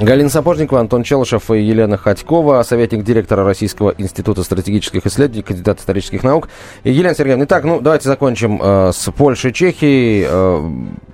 Галина 0.00 0.30
Сапожникова, 0.30 0.80
Антон 0.80 1.02
Челышев 1.02 1.50
и 1.50 1.60
Елена 1.60 1.96
Ходькова, 1.96 2.62
советник 2.62 3.02
директора 3.02 3.44
Российского 3.44 3.94
института 3.98 4.44
стратегических 4.44 5.04
исследований, 5.06 5.42
кандидат 5.42 5.80
исторических 5.80 6.22
наук. 6.22 6.48
И 6.84 6.92
Елена 6.92 7.16
Сергеевна, 7.16 7.44
итак, 7.44 7.64
ну 7.64 7.80
давайте 7.80 8.08
закончим 8.08 8.60
э, 8.62 8.92
с 8.94 9.10
Польшей, 9.10 9.52
Чехией. 9.52 10.24
Э, 10.28 10.70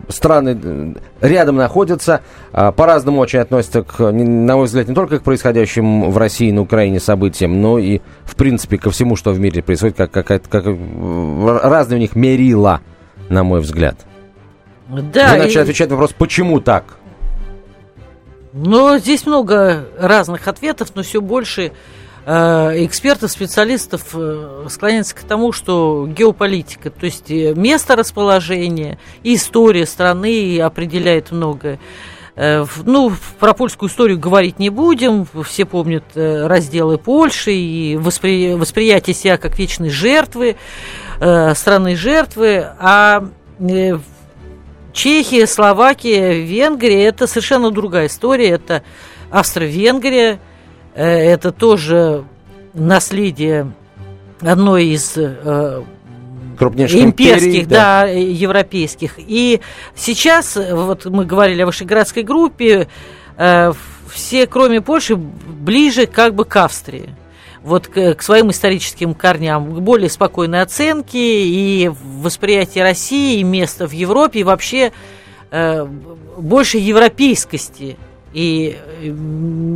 страны 0.08 0.58
э, 0.62 0.94
рядом 1.22 1.56
находятся, 1.56 2.20
э, 2.52 2.72
по-разному 2.72 3.22
очень 3.22 3.38
относятся, 3.38 3.82
к, 3.84 4.12
на 4.12 4.56
мой 4.56 4.66
взгляд, 4.66 4.86
не 4.86 4.94
только 4.94 5.18
к 5.18 5.22
происходящим 5.22 6.10
в 6.10 6.18
России 6.18 6.48
и 6.48 6.52
на 6.52 6.60
Украине 6.60 7.00
событиям, 7.00 7.62
но 7.62 7.78
и, 7.78 8.00
в 8.24 8.36
принципе, 8.36 8.76
ко 8.76 8.90
всему, 8.90 9.16
что 9.16 9.32
в 9.32 9.40
мире 9.40 9.62
происходит, 9.62 9.96
как, 9.96 10.10
как, 10.10 10.26
как 10.26 10.64
разные 10.66 11.96
у 11.96 12.00
них 12.00 12.14
мерила, 12.16 12.82
на 13.30 13.44
мой 13.44 13.60
взгляд. 13.60 13.96
Да. 14.88 15.32
Вы 15.32 15.38
начали 15.38 15.58
и... 15.58 15.62
отвечать 15.62 15.88
на 15.88 15.96
вопрос, 15.96 16.12
почему 16.12 16.60
так? 16.60 16.84
Но 18.56 18.98
здесь 18.98 19.26
много 19.26 19.88
разных 19.98 20.46
ответов, 20.46 20.92
но 20.94 21.02
все 21.02 21.20
больше 21.20 21.72
э, 22.24 22.30
экспертов, 22.84 23.32
специалистов 23.32 24.10
э, 24.14 24.66
склоняются 24.70 25.16
к 25.16 25.22
тому, 25.22 25.50
что 25.50 26.06
геополитика, 26.06 26.90
то 26.90 27.04
есть 27.04 27.32
э, 27.32 27.52
место 27.54 27.96
расположения 27.96 28.96
история 29.24 29.86
страны 29.86 30.60
определяет 30.60 31.32
многое. 31.32 31.80
Ну, 32.36 33.12
про 33.38 33.54
польскую 33.54 33.88
историю 33.88 34.18
говорить 34.18 34.58
не 34.58 34.68
будем. 34.68 35.24
Все 35.44 35.64
помнят 35.64 36.02
разделы 36.16 36.98
Польши 36.98 37.52
и 37.52 37.96
воспри... 37.96 38.54
восприятие 38.54 39.14
себя 39.14 39.36
как 39.36 39.56
вечной 39.56 39.90
жертвы, 39.90 40.56
страны 41.16 41.94
жертвы. 41.94 42.66
А 42.80 43.28
Чехия, 44.94 45.46
Словакия, 45.46 46.40
Венгрия– 46.40 47.08
это 47.08 47.26
совершенно 47.26 47.70
другая 47.72 48.06
история. 48.06 48.50
Это 48.50 48.84
Австро-Венгрия, 49.30 50.38
э, 50.94 51.04
это 51.04 51.50
тоже 51.50 52.24
наследие 52.72 53.72
одной 54.40 54.86
из 54.86 55.14
э, 55.16 55.82
крупнейших 56.56 57.00
имперских, 57.00 57.46
империй, 57.48 57.66
да. 57.66 58.02
да, 58.02 58.06
европейских. 58.06 59.14
И 59.18 59.60
сейчас, 59.96 60.56
вот 60.56 61.04
мы 61.06 61.26
говорили 61.26 61.62
о 61.62 61.66
Вышеградской 61.66 62.22
группе, 62.22 62.86
э, 63.36 63.72
все, 64.12 64.46
кроме 64.46 64.80
Польши, 64.80 65.16
ближе 65.16 66.06
как 66.06 66.36
бы 66.36 66.44
к 66.44 66.54
Австрии 66.56 67.10
вот 67.64 67.88
к, 67.88 68.14
к 68.14 68.22
своим 68.22 68.50
историческим 68.50 69.14
корням, 69.14 69.74
к 69.74 69.78
более 69.80 70.10
спокойной 70.10 70.60
оценке 70.60 71.46
и 71.46 71.88
восприятие 71.88 72.84
России, 72.84 73.40
и 73.40 73.42
места 73.42 73.88
в 73.88 73.92
Европе, 73.92 74.40
и 74.40 74.44
вообще 74.44 74.92
э, 75.50 75.84
больше 76.36 76.76
европейскости. 76.76 77.96
И 78.34 78.76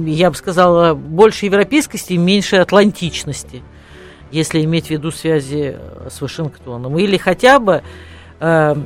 я 0.07 0.31
бы 0.31 0.37
сказала, 0.37 0.93
больше 0.95 1.47
европейскости 1.47 2.13
и 2.13 2.19
меньше 2.19 2.57
атлантичности, 2.57 3.63
если 4.31 4.63
иметь 4.65 4.89
в 4.89 4.91
виду 4.91 5.11
связи 5.11 5.77
с 6.11 6.21
Вашингтоном. 6.21 6.99
Или 6.99 7.17
хотя 7.17 7.59
бы 7.59 7.83
э, 8.41 8.77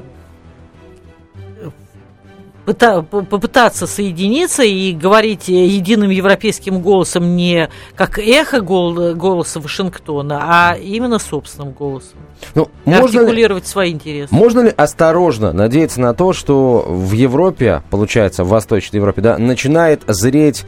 попытаться 2.64 3.86
соединиться 3.86 4.62
и 4.62 4.92
говорить 4.92 5.48
единым 5.48 6.10
европейским 6.10 6.80
голосом 6.80 7.36
не 7.36 7.68
как 7.96 8.18
эхо 8.18 8.60
голоса 8.60 9.60
Вашингтона, 9.60 10.40
а 10.42 10.76
именно 10.76 11.18
собственным 11.18 11.72
голосом. 11.72 12.18
Ну, 12.54 12.68
можно 12.84 13.20
артикулировать 13.20 13.64
ли, 13.64 13.68
свои 13.68 13.92
интересы. 13.92 14.34
Можно 14.34 14.60
ли 14.60 14.74
осторожно 14.76 15.52
надеяться 15.52 16.00
на 16.00 16.14
то, 16.14 16.32
что 16.32 16.84
в 16.88 17.12
Европе, 17.12 17.82
получается, 17.90 18.44
в 18.44 18.48
Восточной 18.48 18.96
Европе, 18.96 19.22
да, 19.22 19.38
начинает 19.38 20.02
зреть 20.06 20.64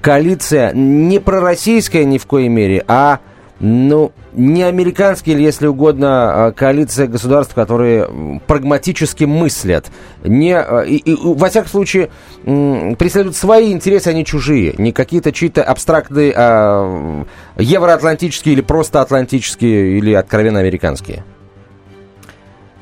коалиция 0.00 0.72
не 0.72 1.18
пророссийская 1.18 2.04
ни 2.04 2.18
в 2.18 2.26
коей 2.26 2.48
мере, 2.48 2.84
а 2.88 3.20
ну, 3.60 4.12
не 4.32 4.64
американские, 4.64 5.36
или, 5.36 5.42
если 5.42 5.66
угодно, 5.66 6.46
а, 6.46 6.52
коалиция 6.52 7.06
государств, 7.06 7.54
которые 7.54 8.40
прагматически 8.46 9.24
мыслят. 9.24 9.86
Не, 10.24 10.58
а, 10.58 10.80
и, 10.82 10.96
и, 10.96 11.14
во 11.14 11.48
всяком 11.48 11.70
случае, 11.70 12.10
преследуют 12.42 13.36
свои 13.36 13.72
интересы, 13.72 14.08
а 14.08 14.12
не 14.12 14.24
чужие. 14.24 14.74
Не 14.76 14.92
какие-то 14.92 15.30
чьи-то 15.30 15.62
абстрактные 15.62 16.32
а, 16.36 17.24
евроатлантические 17.56 18.54
или 18.54 18.60
просто 18.60 19.00
атлантические, 19.00 19.98
или 19.98 20.12
откровенно 20.12 20.58
американские. 20.58 21.24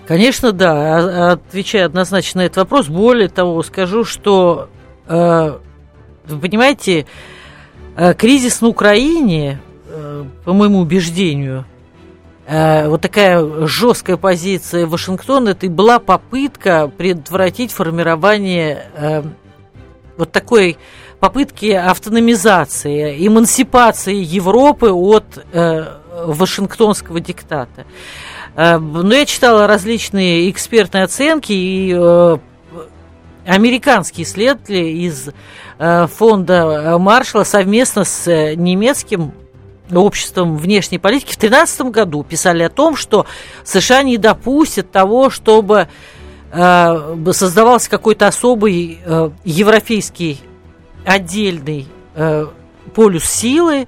Конечно, 0.06 0.52
да. 0.52 1.32
Отвечая 1.32 1.86
однозначно 1.86 2.42
на 2.42 2.46
этот 2.46 2.58
вопрос, 2.58 2.88
более 2.88 3.28
того, 3.28 3.62
скажу, 3.62 4.04
что, 4.04 4.68
э, 5.06 5.58
вы 6.26 6.38
понимаете, 6.38 7.06
э, 7.96 8.14
кризис 8.14 8.60
на 8.60 8.68
Украине 8.68 9.60
по 10.44 10.52
моему 10.52 10.80
убеждению, 10.80 11.64
э, 12.46 12.88
вот 12.88 13.00
такая 13.00 13.66
жесткая 13.66 14.16
позиция 14.16 14.86
Вашингтона, 14.86 15.50
это 15.50 15.66
и 15.66 15.68
была 15.68 15.98
попытка 15.98 16.90
предотвратить 16.96 17.72
формирование 17.72 18.86
э, 18.94 19.22
вот 20.16 20.32
такой 20.32 20.78
попытки 21.20 21.70
автономизации, 21.70 23.26
эмансипации 23.26 24.14
Европы 24.14 24.90
от 24.90 25.24
Вашингтонского 25.52 27.20
диктата. 27.20 27.86
Но 28.56 29.14
я 29.14 29.24
читала 29.24 29.68
различные 29.68 30.50
экспертные 30.50 31.04
оценки 31.04 31.52
и 31.52 31.92
американские 33.46 34.24
исследователи 34.24 35.06
из 35.06 35.30
фонда 35.78 36.98
Маршала 36.98 37.44
совместно 37.44 38.04
с 38.04 38.26
немецким 38.56 39.32
обществом 40.00 40.56
внешней 40.56 40.98
политики 40.98 41.32
в 41.32 41.38
2013 41.38 41.82
году 41.82 42.22
писали 42.22 42.62
о 42.62 42.68
том, 42.68 42.96
что 42.96 43.26
США 43.64 44.02
не 44.02 44.16
допустят 44.16 44.90
того, 44.90 45.30
чтобы 45.30 45.88
э, 46.52 47.16
создавался 47.32 47.90
какой-то 47.90 48.26
особый 48.26 49.00
э, 49.04 49.30
европейский 49.44 50.40
отдельный 51.04 51.86
э, 52.14 52.46
полюс 52.94 53.24
силы, 53.24 53.86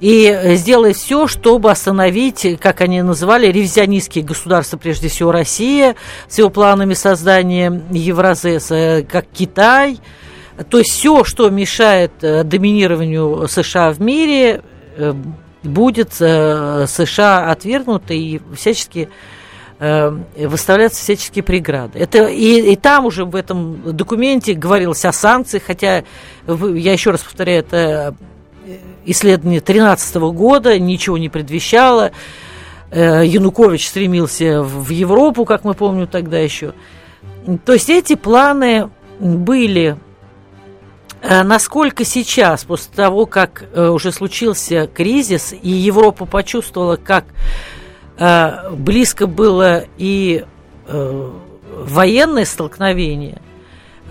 и 0.00 0.54
сделай 0.54 0.94
все, 0.94 1.26
чтобы 1.26 1.70
остановить, 1.70 2.58
как 2.58 2.80
они 2.80 3.02
называли, 3.02 3.48
ревизионистские 3.48 4.24
государства, 4.24 4.78
прежде 4.78 5.08
всего 5.08 5.30
Россия, 5.30 5.94
с 6.26 6.38
его 6.38 6.48
планами 6.48 6.94
создания 6.94 7.82
Евразеса, 7.90 8.74
э, 8.74 9.02
как 9.02 9.26
Китай. 9.32 10.00
То 10.70 10.78
есть 10.78 10.90
все, 10.90 11.22
что 11.24 11.50
мешает 11.50 12.12
э, 12.22 12.44
доминированию 12.44 13.46
США 13.46 13.92
в 13.92 14.00
мире, 14.00 14.62
будет 15.62 16.12
США 16.12 17.50
отвергнуто 17.50 18.14
и 18.14 18.40
всячески 18.54 19.08
выставляются 19.78 21.02
всяческие 21.02 21.42
преграды. 21.42 21.98
Это, 21.98 22.26
и, 22.26 22.72
и 22.72 22.76
там 22.76 23.06
уже 23.06 23.24
в 23.24 23.34
этом 23.34 23.96
документе 23.96 24.52
говорилось 24.52 25.06
о 25.06 25.12
санкциях, 25.12 25.62
хотя, 25.62 26.04
я 26.46 26.92
еще 26.92 27.12
раз 27.12 27.22
повторяю, 27.22 27.60
это 27.60 28.14
исследование 29.04 29.60
2013 29.60 30.16
года 30.16 30.78
ничего 30.78 31.18
не 31.18 31.28
предвещало. 31.28 32.12
Э, 32.90 33.22
Янукович 33.24 33.88
стремился 33.88 34.62
в 34.62 34.90
Европу, 34.90 35.44
как 35.44 35.64
мы 35.64 35.74
помним 35.74 36.06
тогда 36.06 36.38
еще. 36.38 36.74
То 37.64 37.72
есть 37.72 37.88
эти 37.88 38.14
планы 38.14 38.90
были 39.18 39.96
э, 39.96 40.09
Насколько 41.22 42.04
сейчас, 42.04 42.64
после 42.64 42.92
того, 42.94 43.26
как 43.26 43.64
э, 43.74 43.88
уже 43.88 44.10
случился 44.10 44.86
кризис, 44.86 45.52
и 45.52 45.68
Европа 45.68 46.24
почувствовала, 46.24 46.96
как 46.96 47.24
близко 48.72 49.26
было 49.26 49.84
и 49.96 50.44
военное 50.86 52.44
столкновение– 52.44 53.40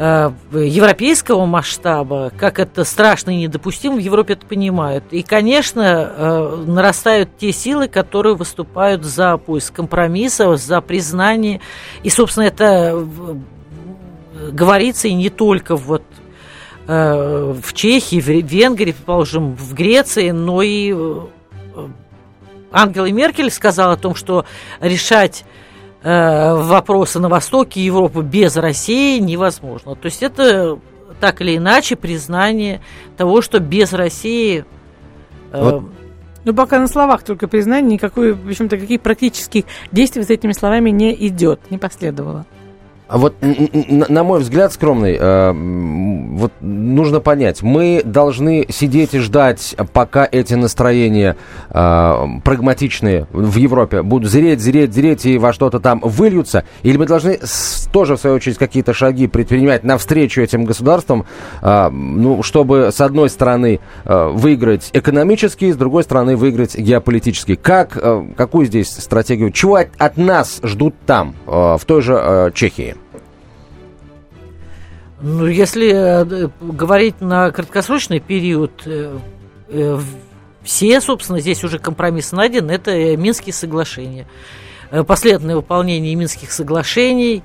Э, 0.02 0.32
европейского 0.54 1.46
масштаба, 1.46 2.32
как 2.38 2.58
это 2.60 2.86
страшно 2.86 3.32
и 3.32 3.42
недопустимо, 3.42 3.98
в 3.98 4.00
Европе 4.00 4.32
это 4.32 4.46
понимают. 4.46 5.04
И, 5.12 5.24
конечно, 5.24 5.82
э, 6.16 6.64
нарастают 6.66 7.32
те 7.38 7.52
силы, 7.52 7.90
которые 7.90 8.36
выступают 8.36 9.04
за 9.04 9.36
поиск 9.36 9.74
компромисса, 9.74 10.56
за 10.56 10.80
признание. 10.80 11.60
И, 12.04 12.10
собственно, 12.10 12.46
это 12.46 12.94
э, 12.96 14.52
говорится 14.54 15.10
и 15.10 15.14
не 15.14 15.30
только 15.30 15.76
вот 15.76 16.04
в 16.90 17.74
Чехии, 17.74 18.20
в 18.20 18.28
Венгрии, 18.28 18.94
предположим, 18.94 19.56
в 19.56 19.76
Греции, 19.76 20.32
но 20.32 20.64
и 20.64 20.92
Ангела 22.72 23.12
Меркель 23.12 23.52
сказала 23.52 23.94
о 23.94 23.98
том, 23.98 24.16
что 24.16 24.46
решать 24.80 25.46
э, 26.04 26.54
вопросы 26.56 27.20
на 27.20 27.30
востоке 27.30 27.84
Европы 27.84 28.22
без 28.22 28.56
России 28.56 29.20
невозможно. 29.20 29.96
То 29.96 30.06
есть 30.06 30.24
это 30.24 30.80
так 31.20 31.42
или 31.42 31.58
иначе 31.58 31.96
признание 31.96 32.82
того, 33.18 33.42
что 33.42 33.60
без 33.60 33.94
России... 33.94 34.66
Э, 35.52 35.64
вот. 35.64 35.84
Ну, 36.46 36.54
пока 36.54 36.80
на 36.80 36.88
словах 36.88 37.24
только 37.24 37.48
признание, 37.48 37.94
никакой, 37.94 38.34
в 38.34 38.48
общем-то, 38.48 38.78
каких 38.78 39.02
практических 39.02 39.66
действий 39.92 40.24
с 40.24 40.30
этими 40.30 40.54
словами 40.54 40.90
не 40.90 41.14
идет, 41.28 41.60
не 41.70 41.78
последовало. 41.78 42.46
А 43.10 43.18
вот, 43.18 43.34
на 43.42 44.24
мой 44.24 44.40
взгляд, 44.40 44.72
скромный, 44.72 45.18
э, 45.20 45.52
вот 45.52 46.52
нужно 46.62 47.20
понять, 47.20 47.64
мы 47.64 48.04
должны 48.06 48.68
сидеть 48.70 49.16
и 49.16 49.18
ждать, 49.18 49.76
пока 49.94 50.30
эти 50.32 50.54
настроения 50.54 51.36
э, 51.72 52.26
прагматичные 52.44 53.26
в 53.32 53.56
Европе 53.56 54.04
будут 54.04 54.30
зреть, 54.30 54.62
зреть, 54.62 54.94
зреть 54.94 55.26
и 55.26 55.40
во 55.40 55.54
что-то 55.54 55.80
там 55.80 56.02
выльются, 56.04 56.66
или 56.84 56.98
мы 56.98 57.08
должны 57.08 57.40
тоже, 57.92 58.16
в 58.16 58.20
свою 58.20 58.36
очередь, 58.36 58.60
какие-то 58.60 58.94
шаги 58.94 59.26
предпринимать 59.26 59.84
навстречу 59.84 60.42
этим 60.42 60.66
государствам, 60.66 61.26
э, 61.64 61.90
ну, 61.90 62.44
чтобы, 62.44 62.92
с 62.94 63.02
одной 63.02 63.32
стороны, 63.32 63.80
выиграть 64.06 64.92
экономически, 64.94 65.72
с 65.72 65.76
другой 65.76 66.04
стороны, 66.04 66.36
выиграть 66.36 66.78
геополитически. 66.78 67.56
Как, 67.56 67.98
какую 68.36 68.68
здесь 68.68 68.90
стратегию, 68.92 69.52
чего 69.52 69.78
от, 69.78 69.90
от 69.98 70.18
нас 70.18 70.60
ждут 70.62 70.94
там, 71.08 71.34
в 71.48 71.82
той 71.88 72.04
же 72.04 72.52
Чехии? 72.54 72.99
Ну, 75.22 75.48
если 75.48 75.92
э, 75.92 76.50
говорить 76.62 77.20
на 77.20 77.52
краткосрочный 77.52 78.22
период, 78.22 78.72
э, 78.86 79.18
э, 79.68 80.00
все, 80.64 81.02
собственно, 81.02 81.42
здесь 81.42 81.64
уже 81.64 81.78
компромисс 81.78 82.32
найден, 82.32 82.70
это 82.70 83.18
Минские 83.18 83.54
соглашения. 83.54 84.28
Последовательное 85.08 85.56
выполнение 85.56 86.16
Минских 86.16 86.52
соглашений, 86.52 87.44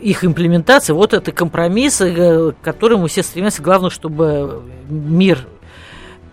их 0.00 0.24
имплементация, 0.24 0.94
вот 0.94 1.12
это 1.12 1.32
компромисс, 1.32 1.98
к 1.98 2.54
которому 2.62 3.08
все 3.08 3.24
стремятся. 3.24 3.60
Главное, 3.60 3.90
чтобы 3.90 4.62
мир 4.88 5.46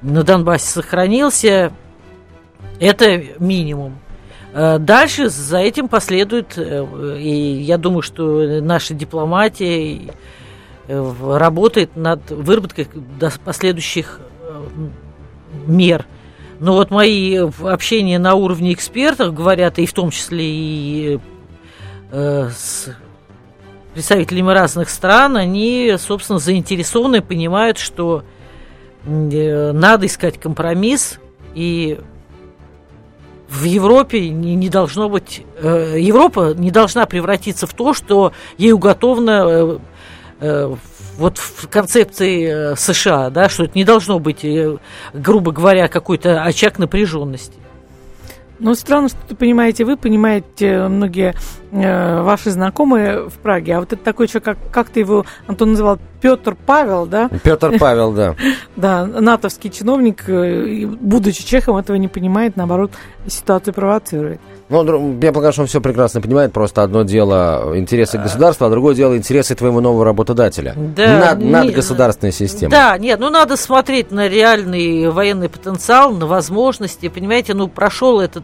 на 0.04 0.24
Донбассе 0.24 0.68
сохранился. 0.68 1.74
Это 2.80 3.24
минимум. 3.40 3.98
Э, 4.58 4.80
дальше 4.80 5.30
за 5.30 5.60
этим 5.60 5.88
последует, 5.88 6.58
э, 6.58 7.20
и 7.20 7.62
я 7.62 7.78
думаю, 7.78 8.02
что 8.02 8.60
наша 8.60 8.96
дипломатия 8.96 10.12
э, 10.88 11.14
работает 11.38 11.96
над 11.96 12.32
выработкой 12.32 12.88
последующих 13.46 14.20
мер. 15.68 16.08
Но 16.60 16.74
вот 16.74 16.90
мои 16.90 17.38
общения 17.38 18.18
на 18.18 18.34
уровне 18.34 18.74
экспертов 18.74 19.36
говорят, 19.36 19.78
и 19.78 19.86
в 19.86 19.94
том 19.94 20.10
числе 20.10 20.44
и 20.44 21.20
с 22.12 22.90
представителями 23.94 24.52
разных 24.54 24.90
стран, 24.90 25.38
они, 25.38 25.94
собственно, 26.00 26.40
заинтересованы, 26.40 27.22
понимают, 27.22 27.78
что 27.78 28.24
надо 29.06 30.08
искать 30.08 30.40
компромисс, 30.40 31.20
и 31.54 32.00
в 33.50 33.64
Европе 33.64 34.30
не, 34.30 34.56
не 34.56 34.70
должно 34.70 35.10
быть... 35.10 35.44
Э, 35.58 35.96
Европа 36.00 36.54
не 36.56 36.72
должна 36.72 37.06
превратиться 37.06 37.68
в 37.68 37.74
то, 37.74 37.94
что 37.94 38.34
ей 38.58 38.74
уготовано 38.74 39.46
э, 39.48 39.80
э, 40.42 40.76
вот 41.18 41.38
в 41.38 41.68
концепции 41.70 42.72
э, 42.72 42.76
США, 42.76 43.30
да, 43.30 43.50
что 43.50 43.64
это 43.64 43.74
не 43.76 43.84
должно 43.84 44.20
быть, 44.20 44.44
э, 44.44 44.78
грубо 45.14 45.52
говоря, 45.52 45.88
какой-то 45.88 46.44
очаг 46.44 46.78
напряженности. 46.78 47.58
Ну, 48.60 48.74
странно, 48.76 49.10
что 49.10 49.36
понимаете 49.36 49.86
вы, 49.86 49.98
понимаете 49.98 50.88
многие 50.88 51.36
э, 51.72 52.22
ваши 52.22 52.50
знакомые 52.50 53.30
в 53.30 53.34
Праге. 53.34 53.76
А 53.76 53.80
вот 53.80 53.94
это 53.94 54.04
такой 54.04 54.28
человек, 54.28 54.46
как, 54.46 54.58
как 54.72 54.90
ты 54.90 55.02
его, 55.02 55.26
Антон 55.46 55.72
называл, 55.72 56.00
Петр 56.22 56.56
Павел, 56.66 57.06
да? 57.06 57.30
Петр 57.44 57.78
Павел, 57.80 58.12
да. 58.14 58.36
Да, 58.76 59.06
натовский 59.06 59.70
чиновник, 59.70 60.28
э, 60.28 60.86
будучи 60.88 61.44
чехом, 61.44 61.78
этого 61.78 61.98
не 61.98 62.08
понимает, 62.08 62.56
наоборот, 62.56 62.92
ситуацию 63.28 63.74
провоцирует. 63.74 64.42
Ну, 64.70 65.18
я 65.22 65.32
пока 65.32 65.52
что 65.52 65.62
он 65.62 65.68
все 65.68 65.80
прекрасно 65.80 66.20
понимает. 66.20 66.52
Просто 66.52 66.84
одно 66.84 67.04
дело 67.04 67.74
интересы 67.76 68.18
государства, 68.18 68.68
а 68.68 68.70
другое 68.70 68.96
дело 68.96 69.16
интересы 69.16 69.56
твоего 69.56 69.80
нового 69.80 70.04
работодателя. 70.04 70.74
Да, 70.76 71.36
над, 71.36 71.40
над 71.40 71.74
государственной 71.74 72.34
системой. 72.34 72.72
Да, 72.72 72.98
нет, 72.98 73.20
ну 73.20 73.30
надо 73.30 73.56
смотреть 73.56 74.12
на 74.12 74.28
реальный 74.28 75.10
военный 75.10 75.48
потенциал, 75.48 76.12
на 76.12 76.28
возможности. 76.28 77.08
Понимаете, 77.08 77.54
ну 77.54 77.70
прошел 77.70 78.20
этот 78.20 78.44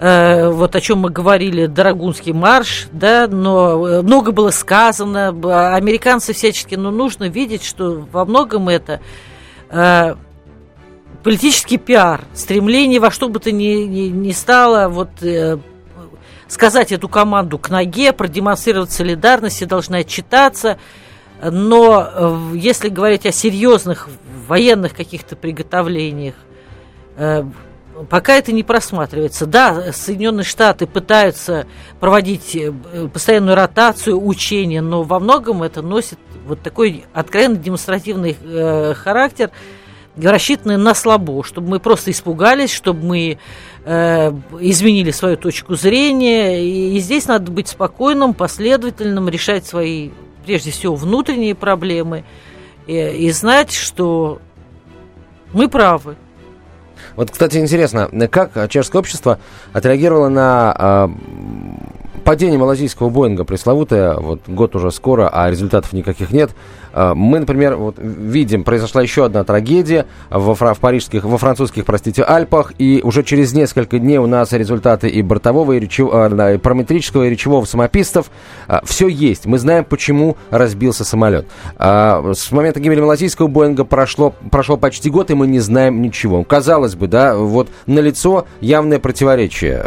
э, 0.00 0.48
вот 0.48 0.74
о 0.74 0.80
чем 0.80 0.98
мы 0.98 1.10
говорили, 1.10 1.66
Дорогунский 1.66 2.32
марш, 2.32 2.88
да, 2.90 3.28
но 3.28 3.86
э, 3.86 4.02
много 4.02 4.32
было 4.32 4.50
сказано, 4.50 5.28
американцы 5.76 6.32
всячески, 6.32 6.74
но 6.74 6.90
нужно 6.90 7.28
видеть, 7.28 7.64
что 7.64 8.04
во 8.10 8.24
многом 8.24 8.68
это 8.68 9.00
э, 9.70 10.14
политический 11.24 11.78
пиар, 11.78 12.26
стремление 12.34 13.00
во 13.00 13.10
что 13.10 13.28
бы 13.28 13.40
то 13.40 13.50
ни, 13.50 13.84
ни, 13.84 14.08
ни 14.08 14.30
стало 14.30 14.88
вот, 14.88 15.08
э, 15.22 15.56
сказать 16.48 16.92
эту 16.92 17.08
команду 17.08 17.58
к 17.58 17.70
ноге, 17.70 18.12
продемонстрировать 18.12 18.92
солидарность, 18.92 19.62
и 19.62 19.66
должны 19.66 19.96
отчитаться. 19.96 20.78
Но 21.42 22.06
э, 22.06 22.56
если 22.56 22.90
говорить 22.90 23.24
о 23.24 23.32
серьезных 23.32 24.08
военных 24.46 24.94
каких-то 24.94 25.34
приготовлениях, 25.34 26.34
э, 27.16 27.42
пока 28.10 28.34
это 28.34 28.52
не 28.52 28.62
просматривается. 28.62 29.46
Да, 29.46 29.92
Соединенные 29.92 30.44
Штаты 30.44 30.86
пытаются 30.86 31.66
проводить 32.00 32.54
э, 32.54 32.70
постоянную 33.10 33.56
ротацию, 33.56 34.22
учения, 34.22 34.82
но 34.82 35.02
во 35.04 35.18
многом 35.20 35.62
это 35.62 35.80
носит 35.80 36.18
вот 36.46 36.60
такой 36.60 37.06
откровенно 37.14 37.56
демонстративный 37.56 38.36
э, 38.42 38.92
характер– 38.92 39.50
рассчитаны 40.16 40.76
на 40.76 40.94
слабо, 40.94 41.42
чтобы 41.44 41.68
мы 41.68 41.80
просто 41.80 42.10
испугались, 42.10 42.72
чтобы 42.72 43.04
мы 43.04 43.38
э, 43.84 44.32
изменили 44.60 45.10
свою 45.10 45.36
точку 45.36 45.74
зрения. 45.74 46.64
И, 46.64 46.96
и 46.96 46.98
здесь 47.00 47.26
надо 47.26 47.50
быть 47.50 47.68
спокойным, 47.68 48.34
последовательным, 48.34 49.28
решать 49.28 49.66
свои, 49.66 50.10
прежде 50.44 50.70
всего, 50.70 50.94
внутренние 50.94 51.54
проблемы 51.54 52.24
и, 52.86 52.96
и 52.96 53.30
знать, 53.30 53.72
что 53.72 54.40
мы 55.52 55.68
правы. 55.68 56.16
Вот, 57.16 57.30
кстати, 57.30 57.58
интересно, 57.58 58.08
как 58.30 58.68
чешское 58.70 59.00
общество 59.00 59.38
отреагировало 59.72 60.28
на 60.28 60.74
э, 60.78 62.18
падение 62.24 62.58
малазийского 62.58 63.08
Боинга 63.10 63.44
пресловутое, 63.44 64.14
вот 64.14 64.40
год 64.48 64.74
уже 64.74 64.90
скоро, 64.90 65.28
а 65.28 65.48
результатов 65.50 65.92
никаких 65.92 66.30
нет. 66.30 66.50
А, 66.94 67.14
мы, 67.14 67.40
например, 67.40 67.76
вот 67.76 67.96
видим, 67.98 68.62
произошла 68.62 69.02
еще 69.02 69.24
одна 69.24 69.42
трагедия 69.42 70.06
во, 70.30 70.54
в 70.54 70.78
парижских, 70.80 71.24
во 71.24 71.36
французских, 71.38 71.84
простите, 71.84 72.22
Альпах, 72.22 72.72
и 72.78 73.00
уже 73.02 73.24
через 73.24 73.52
несколько 73.52 73.98
дней 73.98 74.18
у 74.18 74.26
нас 74.26 74.52
результаты 74.52 75.08
и 75.08 75.20
бортового, 75.22 75.72
и, 75.72 75.80
речевого, 75.80 76.54
и 76.54 76.58
параметрического, 76.58 77.24
и 77.24 77.30
речевого 77.30 77.64
самопистов. 77.64 78.30
А, 78.68 78.80
Все 78.84 79.08
есть. 79.08 79.44
Мы 79.46 79.58
знаем, 79.58 79.84
почему 79.84 80.36
разбился 80.50 81.04
самолет. 81.04 81.46
А, 81.76 82.32
с 82.32 82.52
момента 82.52 82.78
гибели 82.78 83.00
малазийского 83.00 83.48
Боинга 83.48 83.84
прошло, 83.84 84.32
прошел 84.52 84.76
почти 84.76 85.10
год, 85.10 85.30
и 85.32 85.34
мы 85.34 85.48
не 85.48 85.58
знаем 85.58 86.00
ничего. 86.00 86.44
Казалось 86.44 86.94
бы, 86.94 87.08
да, 87.08 87.34
вот 87.36 87.68
на 87.86 87.98
лицо 87.98 88.46
явное 88.60 89.00
противоречие 89.00 89.82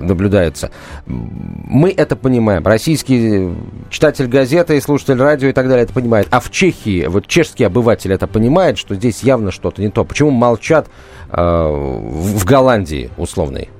наблюдается 0.00 0.70
мы 1.06 1.90
это 1.90 2.16
понимаем. 2.16 2.64
Российский 2.64 3.50
читатель 3.90 4.26
газеты, 4.26 4.80
слушатель 4.80 5.16
радио 5.16 5.48
и 5.48 5.52
так 5.52 5.68
далее 5.68 5.84
это 5.84 5.92
понимает. 5.92 6.28
А 6.30 6.40
в 6.44 6.50
Чехии, 6.50 7.06
вот 7.06 7.26
чешский 7.26 7.64
обыватель 7.64 8.12
это 8.12 8.26
понимает, 8.26 8.78
что 8.78 8.94
здесь 8.94 9.22
явно 9.22 9.50
что-то 9.50 9.82
не 9.82 9.90
то. 9.90 10.04
Почему 10.04 10.30
молчат 10.30 10.88
э, 11.30 11.36
в 11.36 12.44
Голландии 12.44 13.10
условной? 13.16 13.70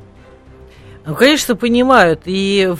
Ну, 1.06 1.14
конечно, 1.14 1.54
понимают. 1.54 2.22
И 2.24 2.74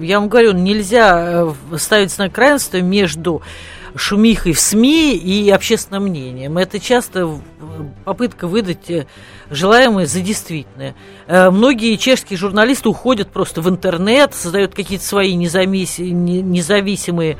я 0.00 0.18
вам 0.18 0.28
говорю, 0.28 0.52
нельзя 0.52 1.54
э, 1.72 1.76
ставить 1.76 2.10
знак 2.10 2.36
равенства 2.38 2.78
между 2.78 3.42
шумихой 3.96 4.52
в 4.52 4.60
СМИ 4.60 5.16
и 5.16 5.50
общественным 5.50 6.04
мнением. 6.04 6.58
Это 6.58 6.78
часто 6.80 7.38
попытка 8.04 8.48
выдать 8.48 8.90
э, 8.90 9.06
желаемое 9.50 10.06
за 10.06 10.20
действительное. 10.20 10.94
Э, 11.26 11.50
многие 11.50 11.96
чешские 11.96 12.38
журналисты 12.38 12.88
уходят 12.88 13.30
просто 13.30 13.60
в 13.60 13.68
интернет, 13.68 14.34
создают 14.34 14.74
какие-то 14.74 15.04
свои 15.04 15.34
независимые 15.34 17.36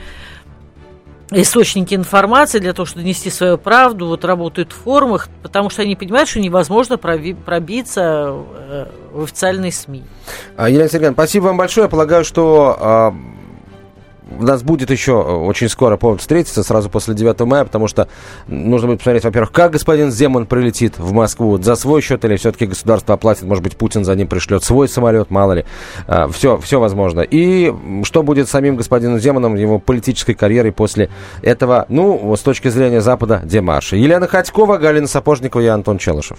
источники 1.30 1.94
информации 1.94 2.58
для 2.58 2.72
того, 2.72 2.86
чтобы 2.86 3.02
донести 3.02 3.30
свою 3.30 3.58
правду, 3.58 4.06
вот 4.06 4.24
работают 4.24 4.72
в 4.72 4.76
форумах, 4.76 5.28
потому 5.42 5.70
что 5.70 5.82
они 5.82 5.96
понимают, 5.96 6.28
что 6.28 6.40
невозможно 6.40 6.98
пробиться 6.98 8.34
э, 8.68 8.86
в 9.12 9.24
официальные 9.24 9.72
СМИ. 9.72 10.04
А, 10.56 10.68
Елена 10.68 10.88
Сергеевна, 10.88 11.14
спасибо 11.14 11.44
вам 11.44 11.56
большое. 11.56 11.84
Я 11.84 11.88
полагаю, 11.88 12.24
что 12.24 12.76
а, 12.78 13.14
у 14.30 14.42
нас 14.42 14.62
будет 14.62 14.90
еще 14.90 15.12
э, 15.12 15.32
очень 15.32 15.68
скоро 15.68 15.96
повод 15.96 16.20
встретиться, 16.20 16.62
сразу 16.62 16.90
после 16.90 17.14
9 17.14 17.40
мая, 17.40 17.64
потому 17.64 17.88
что 17.88 18.08
нужно 18.46 18.88
будет 18.88 18.98
посмотреть, 18.98 19.24
во-первых, 19.24 19.52
как 19.52 19.72
господин 19.72 20.10
Земан 20.10 20.46
прилетит 20.46 20.98
в 20.98 21.12
Москву, 21.12 21.58
за 21.58 21.74
свой 21.76 22.00
счет 22.00 22.24
или 22.24 22.36
все-таки 22.36 22.66
государство 22.66 23.14
оплатит, 23.14 23.44
может 23.44 23.62
быть, 23.62 23.76
Путин 23.76 24.04
за 24.04 24.14
ним 24.14 24.28
пришлет 24.28 24.64
свой 24.64 24.88
самолет, 24.88 25.30
мало 25.30 25.52
ли. 25.52 25.64
Все, 26.30 26.54
а, 26.54 26.58
все 26.60 26.80
возможно. 26.80 27.20
И 27.20 27.72
что 28.04 28.22
будет 28.22 28.48
с 28.48 28.50
самим 28.50 28.76
господином 28.76 29.18
Земаном, 29.18 29.54
его 29.54 29.78
политической 29.78 30.34
карьерой 30.34 30.72
после 30.72 31.10
этого, 31.42 31.86
ну, 31.88 32.34
с 32.36 32.40
точки 32.40 32.68
зрения 32.68 33.00
Запада, 33.00 33.40
демарша. 33.44 33.96
Елена 33.96 34.26
Ходькова, 34.26 34.78
Галина 34.78 35.06
Сапожникова 35.06 35.60
и 35.60 35.66
Антон 35.66 35.98
Челышев. 35.98 36.38